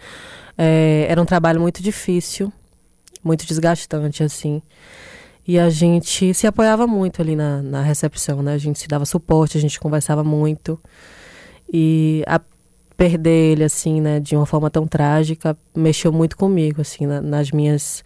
é, 0.57 1.05
era 1.09 1.21
um 1.21 1.25
trabalho 1.25 1.61
muito 1.61 1.81
difícil, 1.81 2.51
muito 3.23 3.45
desgastante, 3.47 4.23
assim. 4.23 4.61
E 5.47 5.57
a 5.59 5.69
gente 5.69 6.33
se 6.33 6.45
apoiava 6.47 6.85
muito 6.87 7.21
ali 7.21 7.35
na, 7.35 7.61
na 7.61 7.81
recepção, 7.81 8.41
né? 8.43 8.53
A 8.53 8.57
gente 8.57 8.79
se 8.79 8.87
dava 8.87 9.05
suporte, 9.05 9.57
a 9.57 9.61
gente 9.61 9.79
conversava 9.79 10.23
muito. 10.23 10.79
E 11.71 12.23
a 12.27 12.39
perder 12.97 13.53
ele, 13.53 13.63
assim, 13.63 13.99
né, 14.01 14.19
de 14.19 14.35
uma 14.35 14.45
forma 14.45 14.69
tão 14.69 14.85
trágica, 14.85 15.57
mexeu 15.75 16.11
muito 16.11 16.37
comigo, 16.37 16.81
assim, 16.81 17.05
na- 17.07 17.21
nas 17.21 17.51
minhas. 17.51 18.03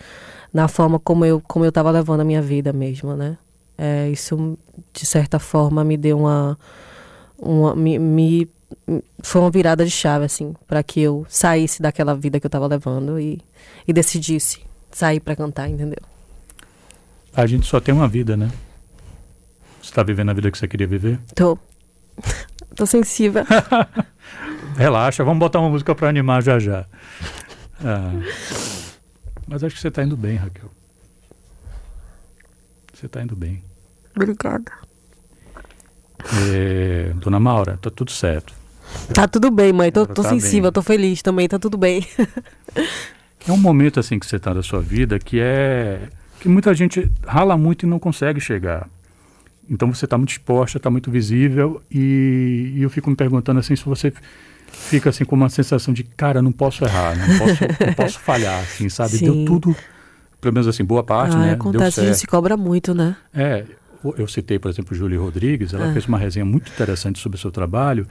na 0.54 0.70
forma 0.70 0.98
como 1.00 1.26
eu, 1.26 1.42
como 1.42 1.66
eu 1.66 1.72
tava 1.72 1.92
levando 1.92 2.22
a 2.22 2.24
minha 2.24 2.42
vida 2.42 2.72
mesmo, 2.72 3.14
né? 3.16 3.38
É, 3.78 4.10
isso, 4.10 4.58
de 4.94 5.06
certa 5.06 5.38
forma, 5.40 5.84
me 5.84 5.98
deu 5.98 6.20
uma. 6.20 6.58
uma 7.38 7.76
me, 7.76 8.00
me- 8.00 8.48
foi 9.22 9.42
uma 9.42 9.52
virada 9.52 9.84
de 9.86 9.92
chave, 9.92 10.26
assim, 10.26 10.54
para 10.68 10.82
que 10.84 11.02
eu 11.02 11.26
saísse 11.30 11.82
daquela 11.82 12.16
vida 12.16 12.40
que 12.40 12.46
eu 12.46 12.50
tava 12.50 12.68
levando 12.68 13.20
e, 13.20 13.42
e 13.88 13.92
decidisse 13.94 14.62
sair 14.92 15.20
para 15.20 15.36
cantar, 15.36 15.70
entendeu? 15.70 16.00
A 17.36 17.46
gente 17.46 17.66
só 17.68 17.80
tem 17.80 17.94
uma 17.94 18.08
vida, 18.08 18.38
né? 18.38 18.50
Você 19.82 19.90
está 19.90 20.04
vivendo 20.04 20.30
a 20.30 20.34
vida 20.34 20.50
que 20.52 20.58
você 20.58 20.68
queria 20.68 20.88
viver? 20.88 21.20
Tô. 21.36 21.58
Tô 22.76 22.86
sensível. 22.86 23.44
Relaxa, 24.78 25.24
vamos 25.24 25.40
botar 25.40 25.60
uma 25.60 25.70
música 25.70 25.94
para 25.96 26.10
animar 26.10 26.42
já 26.44 26.60
já. 26.60 26.86
Ah, 27.84 28.12
mas 29.48 29.64
acho 29.64 29.76
que 29.76 29.82
você 29.82 29.88
está 29.90 30.04
indo 30.04 30.18
bem, 30.18 30.36
Raquel. 30.36 30.70
Você 32.94 33.06
está 33.06 33.22
indo 33.22 33.36
bem. 33.36 33.64
Obrigada. 34.16 34.72
É, 36.52 37.12
Dona 37.16 37.40
Maura, 37.40 37.78
tá 37.82 37.90
tudo 37.90 38.12
certo. 38.12 38.54
Tá 39.14 39.28
tudo 39.28 39.52
bem, 39.52 39.72
mãe. 39.74 39.92
Tô, 39.92 40.06
tô 40.06 40.24
Tá 40.24 40.30
sensível, 40.30 40.64
bem. 40.64 40.72
tô 40.72 40.82
feliz 40.82 41.22
também, 41.22 41.48
tá 41.48 41.60
tudo 41.60 41.78
bem. 41.78 42.06
É 43.48 43.52
um 43.52 43.58
momento 43.58 44.00
assim 44.00 44.18
que 44.18 44.26
você 44.26 44.38
está 44.38 44.52
da 44.56 44.64
sua 44.64 44.82
vida 44.82 45.20
que 45.20 45.40
é 45.40 46.10
que 46.40 46.48
muita 46.50 46.74
gente 46.74 47.12
rala 47.26 47.58
muito 47.58 47.86
e 47.86 47.90
não 47.90 48.00
consegue 48.00 48.40
chegar. 48.40 48.88
Então 49.70 49.92
você 49.94 50.06
está 50.06 50.18
muito 50.18 50.30
exposta, 50.32 50.78
está 50.78 50.90
muito 50.90 51.10
visível 51.10 51.82
e, 51.90 52.74
e 52.76 52.84
eu 52.84 52.90
fico 52.90 53.10
me 53.10 53.16
perguntando 53.16 53.60
assim 53.60 53.76
se 53.76 53.84
você 53.84 54.14
fica 54.72 55.10
assim 55.10 55.26
com 55.26 55.36
uma 55.36 55.50
sensação 55.50 55.94
de 55.94 56.04
cara 56.04 56.42
não 56.42 56.52
posso 56.52 56.84
errar, 56.86 57.16
não 57.18 57.38
posso, 57.40 57.64
não 57.88 57.94
posso 57.94 58.20
falhar, 58.20 58.60
assim, 58.60 58.90
sabe? 58.90 59.18
Sim. 59.18 59.26
Deu 59.26 59.46
tudo, 59.46 59.76
pelo 60.40 60.54
menos 60.54 60.68
assim 60.68 60.84
boa 60.84 61.04
parte, 61.04 61.36
ah, 61.36 61.40
né? 61.40 61.46
Deu 61.48 61.56
acontece, 61.56 62.00
a 62.00 62.04
gente 62.04 62.12
certo. 62.12 62.20
se 62.20 62.28
cobra 62.28 62.56
muito, 62.56 62.94
né? 62.94 63.16
É, 63.34 63.64
eu 64.18 64.28
citei, 64.28 64.60
por 64.60 64.70
exemplo, 64.70 64.96
Júlia 64.96 65.20
Rodrigues, 65.20 65.74
ela 65.74 65.90
Ah. 65.90 65.94
fez 65.94 66.06
uma 66.06 66.18
resenha 66.20 66.46
muito 66.46 66.70
interessante 66.72 67.18
sobre 67.20 67.38
o 67.38 67.42
seu 67.42 67.50
trabalho, 67.52 68.08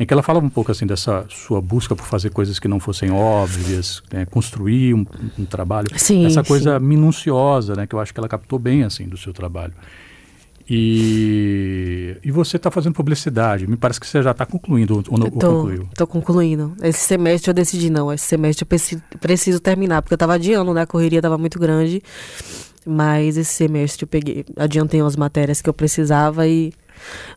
em 0.00 0.06
que 0.06 0.14
ela 0.14 0.22
falava 0.22 0.46
um 0.46 0.48
pouco 0.48 0.72
assim 0.72 0.86
dessa 0.86 1.26
sua 1.28 1.60
busca 1.60 1.94
por 1.94 2.06
fazer 2.06 2.30
coisas 2.30 2.58
que 2.58 2.66
não 2.66 2.80
fossem 2.80 3.10
óbvias, 3.10 4.02
né, 4.10 4.24
construir 4.24 4.94
um, 4.94 5.04
um 5.38 5.44
trabalho, 5.44 5.88
Sim, 5.94 6.24
essa 6.24 6.42
sim. 6.42 6.48
coisa 6.48 6.80
minuciosa, 6.80 7.74
né, 7.76 7.86
que 7.86 7.94
eu 7.94 8.00
acho 8.00 8.14
que 8.14 8.18
ela 8.18 8.28
captou 8.28 8.58
bem 8.58 8.82
assim 8.82 9.06
do 9.06 9.18
seu 9.18 9.34
trabalho. 9.34 9.74
E, 10.72 12.16
e 12.24 12.30
você 12.30 12.56
está 12.56 12.70
fazendo 12.70 12.94
publicidade, 12.94 13.66
me 13.66 13.76
parece 13.76 13.98
que 14.00 14.06
você 14.06 14.22
já 14.22 14.30
está 14.30 14.46
concluindo 14.46 15.02
ou, 15.10 15.18
não, 15.18 15.26
Eu 15.26 15.32
ou 15.32 15.38
tô, 15.38 15.50
concluiu. 15.50 15.88
tô 15.96 16.06
concluindo. 16.06 16.72
Esse 16.80 17.00
semestre 17.00 17.50
eu 17.50 17.54
decidi, 17.54 17.90
não. 17.90 18.12
Esse 18.12 18.24
semestre 18.24 18.62
eu 18.62 18.66
preciso, 18.68 19.02
preciso 19.20 19.58
terminar, 19.58 20.00
porque 20.00 20.14
eu 20.14 20.18
tava 20.18 20.34
adiando, 20.34 20.72
né? 20.72 20.82
A 20.82 20.86
correria 20.86 21.20
tava 21.20 21.36
muito 21.36 21.58
grande. 21.58 22.00
Mas 22.86 23.36
esse 23.36 23.52
semestre 23.52 24.04
eu 24.04 24.08
peguei, 24.08 24.44
adiantei 24.56 25.02
umas 25.02 25.16
matérias 25.16 25.60
que 25.60 25.68
eu 25.68 25.74
precisava 25.74 26.46
e 26.46 26.72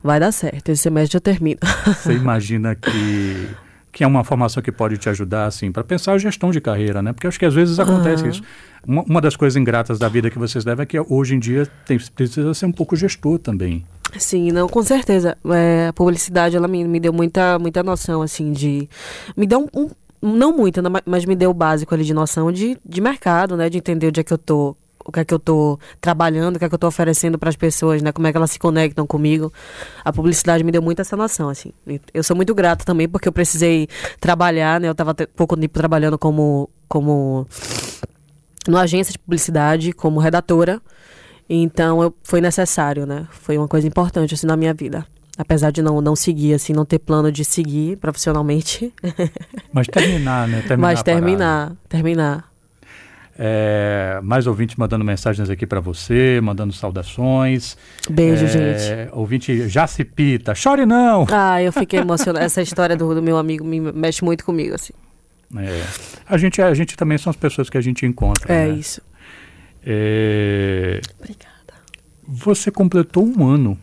vai 0.01 0.19
dar 0.19 0.32
certo. 0.32 0.69
Esse 0.69 0.84
semestre 0.84 1.17
eu 1.17 1.21
termino. 1.21 1.60
Você 1.86 2.13
imagina 2.15 2.75
que 2.75 3.49
que 3.93 4.03
é 4.03 4.08
uma 4.08 4.23
formação 4.23 4.62
que 4.62 4.71
pode 4.71 4.97
te 4.97 5.08
ajudar, 5.08 5.45
assim, 5.45 5.71
para 5.71 5.84
pensar 5.84 6.13
a 6.13 6.17
gestão 6.17 6.49
de 6.49 6.60
carreira, 6.60 6.99
né? 6.99 7.13
Porque 7.13 7.27
acho 7.27 7.38
que 7.38 7.45
às 7.45 7.53
vezes 7.53 7.79
acontece 7.79 8.27
isso. 8.27 8.41
Uma, 8.86 9.03
uma, 9.03 9.21
das 9.21 9.36
coisas 9.36 9.56
ingratas 9.56 9.99
da 9.99 10.10
vida 10.10 10.32
que 10.32 10.39
vocês 10.39 10.65
devem 10.65 10.82
é 10.82 10.86
que 10.86 10.99
hoje 10.99 11.36
em 11.36 11.39
dia 11.39 11.67
tem, 11.86 11.99
precisa 12.15 12.56
ser 12.56 12.65
um 12.65 12.71
pouco 12.71 12.95
gestor 12.95 13.38
também. 13.38 13.86
Sim, 14.17 14.51
não, 14.51 14.67
com 14.67 14.82
certeza. 14.82 15.38
É, 15.45 15.88
a 15.89 15.93
publicidade, 15.93 16.58
ela 16.58 16.67
me, 16.67 16.84
me 16.84 16.99
deu 16.99 17.13
muita, 17.13 17.60
muita 17.60 17.84
noção, 17.84 18.23
assim, 18.23 18.51
de... 18.51 18.89
Me 19.38 19.45
deu 19.45 19.69
um, 19.71 19.91
um 20.23 20.36
não 20.36 20.58
muito, 20.58 20.82
né, 20.82 20.89
mas 21.06 21.23
me 21.23 21.36
deu 21.36 21.51
o 21.51 21.53
básico 21.53 21.93
ali 21.93 22.03
de 22.03 22.15
noção 22.15 22.51
de, 22.51 22.75
de 22.84 22.99
mercado, 22.99 23.56
né? 23.56 23.69
De 23.69 23.77
entender 23.77 24.08
onde 24.08 24.21
é 24.21 24.23
que 24.23 24.34
eu 24.34 24.39
tô 24.39 24.75
o 25.06 25.12
que 25.12 25.20
é 25.20 25.26
que 25.26 25.34
eu 25.34 25.38
estou 25.38 25.80
trabalhando, 26.00 26.56
o 26.56 26.60
que 26.60 26.66
é 26.66 26.70
que 26.70 26.74
eu 26.74 26.78
estou 26.78 26.88
oferecendo 26.88 27.38
para 27.38 27.50
as 27.50 27.56
pessoas, 27.56 28.02
né? 28.02 28.12
Como 28.12 28.28
é 28.28 28.32
que 28.32 28.38
elas 28.38 28.52
se 28.52 28.60
conectam 28.60 29.06
comigo. 29.06 29.52
A 30.04 30.12
publicidade 30.12 30.63
me 30.63 30.72
deu 30.72 30.82
muito 30.82 31.02
essa 31.02 31.18
noção, 31.18 31.50
assim. 31.50 31.72
Eu 32.13 32.24
sou 32.24 32.36
muito 32.36 32.54
grata 32.56 32.86
também 32.86 33.08
porque 33.08 33.28
eu 33.28 33.32
precisei 33.32 33.88
trabalhar, 34.20 34.80
né? 34.80 34.88
Eu 34.88 34.94
estava 34.94 35.13
pouco 35.36 35.58
tempo 35.58 35.78
trabalhando 35.78 36.18
como 36.18 36.70
como 36.88 37.48
numa 38.68 38.82
agência 38.82 39.12
de 39.12 39.20
publicidade, 39.20 39.94
como 39.94 40.20
redatora. 40.20 40.82
Então, 41.50 42.02
eu, 42.02 42.16
foi 42.24 42.39
necessário, 42.39 43.06
né? 43.06 43.28
Foi 43.32 43.58
uma 43.58 43.68
coisa 43.68 43.88
importante 43.88 44.34
assim 44.34 44.48
na 44.48 44.56
minha 44.56 44.74
vida. 44.74 45.06
Apesar 45.38 45.72
de 45.72 45.82
não, 45.82 46.00
não 46.00 46.16
seguir, 46.16 46.54
assim, 46.54 46.74
não 46.74 46.86
ter 46.86 47.00
plano 47.00 47.32
de 47.32 47.44
seguir 47.44 47.98
profissionalmente. 47.98 48.94
Mas 49.74 49.88
terminar, 49.88 50.48
né? 50.48 50.62
Terminar 50.68 50.88
Mas 50.88 51.04
terminar, 51.04 51.76
terminar. 51.89 52.53
É, 53.45 54.21
mais 54.23 54.47
ouvintes 54.47 54.77
mandando 54.77 55.03
mensagens 55.03 55.49
aqui 55.49 55.67
para 55.67 55.82
você, 55.82 56.39
mandando 56.41 56.71
saudações. 56.71 57.75
Beijo, 58.10 58.45
é, 58.45 58.47
gente. 58.47 59.10
Ouvinte 59.12 59.67
Jacipita, 59.67 60.56
chore 60.56 60.86
não! 60.86 61.25
Ah, 61.29 61.62
eu 61.62 61.73
fiquei 61.73 61.99
emocionada. 61.99 62.45
Essa 62.45 62.62
história 62.62 62.95
do, 62.95 63.13
do, 63.13 63.21
meu 63.21 63.38
amigo 63.38 63.65
me 63.65 63.82
mexe 63.82 64.23
muito 64.23 64.45
comigo, 64.45 64.73
assim. 64.73 64.93
É, 65.58 65.84
a, 66.25 66.38
gente, 66.38 66.62
a 66.62 66.73
gente 66.73 66.95
também 66.95 67.17
são 67.17 67.32
as 67.32 67.36
pessoas 67.36 67.69
que 67.69 67.77
a 67.77 67.82
gente 67.82 68.06
encontra. 68.06 68.53
É 68.53 68.65
né? 68.65 68.75
isso. 68.75 69.01
É, 69.86 71.01
Obrigada. 71.19 71.73
Você 72.25 72.71
completou 72.71 73.25
um 73.25 73.45
ano 73.45 73.77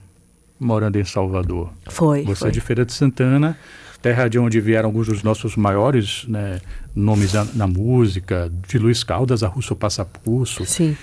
morando 0.59 0.99
em 0.99 1.05
Salvador. 1.05 1.71
Foi. 1.87 2.23
Você 2.23 2.41
foi. 2.41 2.49
é 2.49 2.51
de 2.51 2.63
Feira 2.63 2.87
de 2.87 2.95
Santana 2.95 3.59
terra 4.03 4.29
de 4.29 4.39
onde 4.39 4.61
vieram 4.61 4.89
alguns 4.89 5.07
dos 5.07 5.23
nossos 5.23 5.57
maiores 5.57 6.25
né, 6.27 6.61
nomes 6.95 7.33
na, 7.33 7.45
na, 7.55 7.67
música, 7.67 8.51
de 8.69 8.79
Luiz 8.79 9.05
Caldas 9.05 9.43
a 9.43 9.49
Russo 9.49 9.77
Passapulso. 9.77 10.65
Sim. 10.65 10.97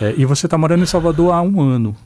É, 0.00 0.14
e 0.16 0.24
você 0.24 0.46
está 0.46 0.58
morando 0.58 0.82
em 0.82 0.86
Salvador 0.86 1.32
há 1.32 1.42
um 1.42 1.60
ano. 1.60 1.96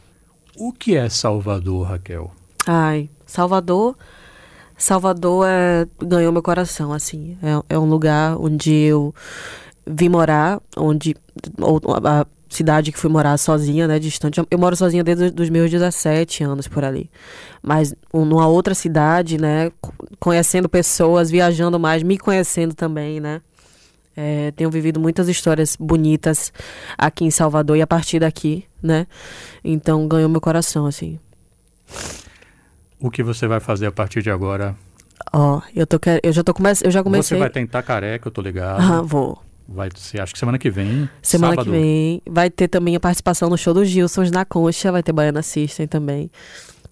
O 0.57 0.73
que 0.73 0.97
é 0.97 1.09
Salvador, 1.09 1.89
Raquel? 1.89 2.33
Ai, 2.67 3.09
Salvador. 3.27 3.97
Salvador 4.77 5.47
é, 5.49 5.87
ganhou 6.03 6.33
meu 6.33 6.43
coração, 6.43 6.93
assim. 6.93 7.37
É, 7.43 7.75
é 7.75 7.79
um 7.79 7.87
lugar 7.87 8.37
onde 8.39 8.73
eu 8.73 9.15
vim 9.87 10.09
morar, 10.09 10.61
onde 10.77 11.17
a, 12.05 12.27
cidade 12.49 12.93
que 12.93 12.99
fui 12.99 13.11
morar 13.11 13.37
sozinha, 13.39 13.89
né, 13.89 13.99
distante. 13.99 14.41
Eu 14.51 14.59
moro 14.59 14.77
sozinha 14.77 15.03
desde 15.03 15.41
os 15.41 15.51
meus 15.51 15.71
17 15.71 16.45
anos 16.45 16.69
por 16.69 16.85
ali. 16.85 17.11
Mas 17.63 17.95
numa 18.13 18.47
outra 18.47 18.75
cidade, 18.75 19.39
né, 19.39 19.71
conhecendo 20.19 20.69
pessoas, 20.69 21.31
viajando 21.31 21.79
mais, 21.79 22.03
me 22.03 22.19
conhecendo 22.19 22.75
também, 22.75 23.21
né. 23.21 23.41
É, 24.17 24.51
tenho 24.53 24.71
vivido 24.71 24.99
muitas 24.99 25.29
histórias 25.29 25.77
bonitas 25.79 26.51
aqui 26.97 27.25
em 27.25 27.31
Salvador 27.31 27.77
e 27.77 27.83
a 27.83 27.87
partir 27.87 28.21
daqui, 28.21 28.65
né. 28.83 29.07
Então 29.63 30.09
ganhou 30.09 30.29
meu 30.29 30.41
coração, 30.41 30.87
assim. 30.87 31.19
O 32.99 33.11
que 33.11 33.23
você 33.23 33.47
vai 33.47 33.61
fazer 33.61 33.87
a 33.87 33.93
partir 33.93 34.23
de 34.23 34.31
agora? 34.31 34.75
Ó, 35.33 35.59
oh, 35.59 35.63
eu 35.75 35.87
tô 35.87 35.99
eu 36.23 36.33
já 36.33 36.43
tô 36.43 36.55
começando, 36.55 36.87
eu 36.87 36.91
já 36.91 37.03
comecei. 37.03 37.37
Você 37.37 37.41
vai 37.41 37.51
tentar 37.51 37.83
careca, 37.83 38.29
eu 38.29 38.33
tô 38.33 38.41
ligado. 38.41 38.81
Ah, 38.81 39.03
vou. 39.03 39.39
Vai 39.69 39.89
ser, 39.97 40.21
acho 40.21 40.33
que 40.33 40.39
semana 40.39 40.59
que 40.59 40.71
vem. 40.71 41.09
Semana 41.21 41.55
sábado. 41.55 41.67
que 41.67 41.71
vem. 41.71 42.23
Vai 42.29 42.51
ter 42.51 42.69
também 42.69 42.95
a 42.95 43.01
participação 43.01 43.49
no 43.49 43.59
show 43.59 43.75
do 43.75 43.85
Gilsons 43.85 44.31
na 44.31 44.45
Concha, 44.45 44.93
vai 44.93 45.03
ter 45.03 45.13
Baiana 45.13 45.43
System 45.43 45.87
também. 45.87 46.31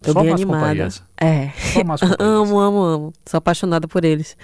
Tô 0.05 0.13
Só 0.13 0.21
bem 0.21 0.33
animada. 0.33 0.89
É. 1.19 1.51
amo, 2.19 2.61
amo, 2.61 2.83
amo. 2.83 3.13
Sou 3.25 3.39
apaixonada 3.39 3.89
por 3.89 4.05
eles. 4.05 4.37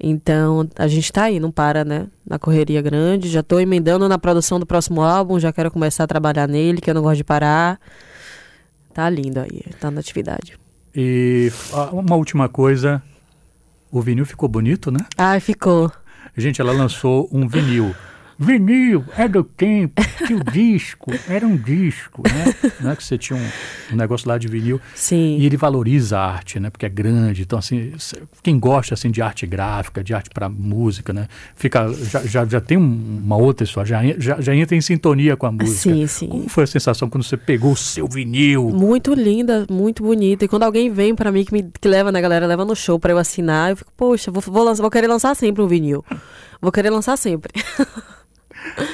Então, 0.00 0.66
a 0.76 0.88
gente 0.88 1.12
tá 1.12 1.24
aí, 1.24 1.38
não 1.38 1.50
para, 1.50 1.84
né? 1.84 2.06
Na 2.26 2.38
correria 2.38 2.80
grande. 2.80 3.28
Já 3.28 3.42
tô 3.42 3.60
emendando 3.60 4.08
na 4.08 4.18
produção 4.18 4.58
do 4.58 4.64
próximo 4.64 5.02
álbum, 5.02 5.38
já 5.38 5.52
quero 5.52 5.70
começar 5.70 6.04
a 6.04 6.06
trabalhar 6.06 6.48
nele, 6.48 6.80
que 6.80 6.88
eu 6.88 6.94
não 6.94 7.02
gosto 7.02 7.18
de 7.18 7.24
parar. 7.24 7.78
Tá 8.94 9.10
lindo 9.10 9.40
aí, 9.40 9.62
tá 9.78 9.90
na 9.90 10.00
atividade. 10.00 10.58
E 10.94 11.52
uma 11.92 12.16
última 12.16 12.48
coisa. 12.48 13.02
O 13.90 14.00
vinil 14.00 14.26
ficou 14.26 14.48
bonito, 14.48 14.90
né? 14.90 15.00
Ah, 15.16 15.38
ficou. 15.40 15.92
Gente, 16.36 16.60
ela 16.60 16.72
lançou 16.72 17.28
um 17.32 17.48
vinil. 17.48 17.94
Vinil 18.38 19.04
é 19.16 19.26
do 19.26 19.42
tempo 19.42 20.00
que 20.24 20.32
o 20.32 20.44
disco 20.44 21.10
era 21.28 21.44
um 21.44 21.56
disco, 21.56 22.22
né? 22.22 22.54
Não 22.80 22.92
é 22.92 22.96
que 22.96 23.02
você 23.02 23.18
tinha 23.18 23.36
um, 23.36 23.94
um, 23.94 23.96
negócio 23.96 24.28
lá 24.28 24.38
de 24.38 24.46
vinil. 24.46 24.80
Sim. 24.94 25.38
E 25.38 25.44
ele 25.44 25.56
valoriza 25.56 26.18
a 26.18 26.34
arte, 26.34 26.60
né? 26.60 26.70
Porque 26.70 26.86
é 26.86 26.88
grande. 26.88 27.42
Então, 27.42 27.58
assim, 27.58 27.92
quem 28.40 28.56
gosta 28.56 28.94
assim 28.94 29.10
de 29.10 29.20
arte 29.20 29.44
gráfica, 29.44 30.04
de 30.04 30.14
arte 30.14 30.30
para 30.30 30.48
música, 30.48 31.12
né? 31.12 31.26
Fica, 31.56 31.92
já, 31.92 32.22
já, 32.24 32.44
já 32.44 32.60
tem 32.60 32.78
uma 32.78 33.36
outra 33.36 33.64
história, 33.64 33.88
já, 33.88 34.14
já, 34.18 34.40
já 34.40 34.54
entra 34.54 34.76
em 34.76 34.80
sintonia 34.80 35.36
com 35.36 35.46
a 35.46 35.50
música. 35.50 35.92
Sim, 35.94 36.06
sim. 36.06 36.28
Como 36.28 36.48
foi 36.48 36.62
a 36.62 36.68
sensação 36.68 37.10
quando 37.10 37.24
você 37.24 37.36
pegou 37.36 37.72
o 37.72 37.76
seu 37.76 38.06
vinil? 38.06 38.70
Muito 38.70 39.14
linda, 39.14 39.66
muito 39.68 40.04
bonita. 40.04 40.44
E 40.44 40.48
quando 40.48 40.62
alguém 40.62 40.90
vem 40.90 41.12
para 41.12 41.32
mim, 41.32 41.44
que 41.44 41.52
me 41.52 41.68
que 41.80 41.88
leva, 41.88 42.12
né, 42.12 42.20
galera? 42.20 42.46
Leva 42.46 42.64
no 42.64 42.76
show 42.76 43.00
para 43.00 43.12
eu 43.12 43.18
assinar, 43.18 43.70
eu 43.70 43.76
fico, 43.76 43.92
poxa, 43.96 44.30
vou, 44.30 44.40
vou, 44.40 44.62
lançar, 44.62 44.82
vou 44.82 44.90
querer 44.92 45.08
lançar 45.08 45.34
sempre 45.34 45.60
um 45.60 45.66
vinil. 45.66 46.04
Vou 46.60 46.70
querer 46.70 46.90
lançar 46.90 47.16
sempre. 47.16 47.52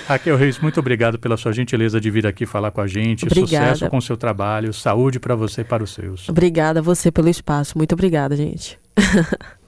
Raquel 0.07 0.37
Reis, 0.37 0.59
muito 0.59 0.79
obrigado 0.81 1.19
pela 1.19 1.37
sua 1.37 1.53
gentileza 1.53 2.01
de 2.01 2.11
vir 2.11 2.27
aqui 2.27 2.47
falar 2.47 2.71
com 2.71 2.81
a 2.81 2.87
gente. 2.87 3.25
Obrigada. 3.25 3.75
Sucesso 3.75 3.91
com 3.91 3.99
o 3.99 4.03
seu 4.03 4.17
trabalho, 4.17 4.73
saúde 4.73 5.19
para 5.19 5.35
você 5.35 5.63
e 5.63 5.65
para 5.65 5.83
os 5.83 5.93
seus. 5.93 6.29
Obrigada 6.29 6.81
a 6.81 6.83
você 6.83 7.11
pelo 7.11 7.29
espaço. 7.29 7.77
Muito 7.77 7.93
obrigada, 7.93 8.37
gente. 8.37 8.79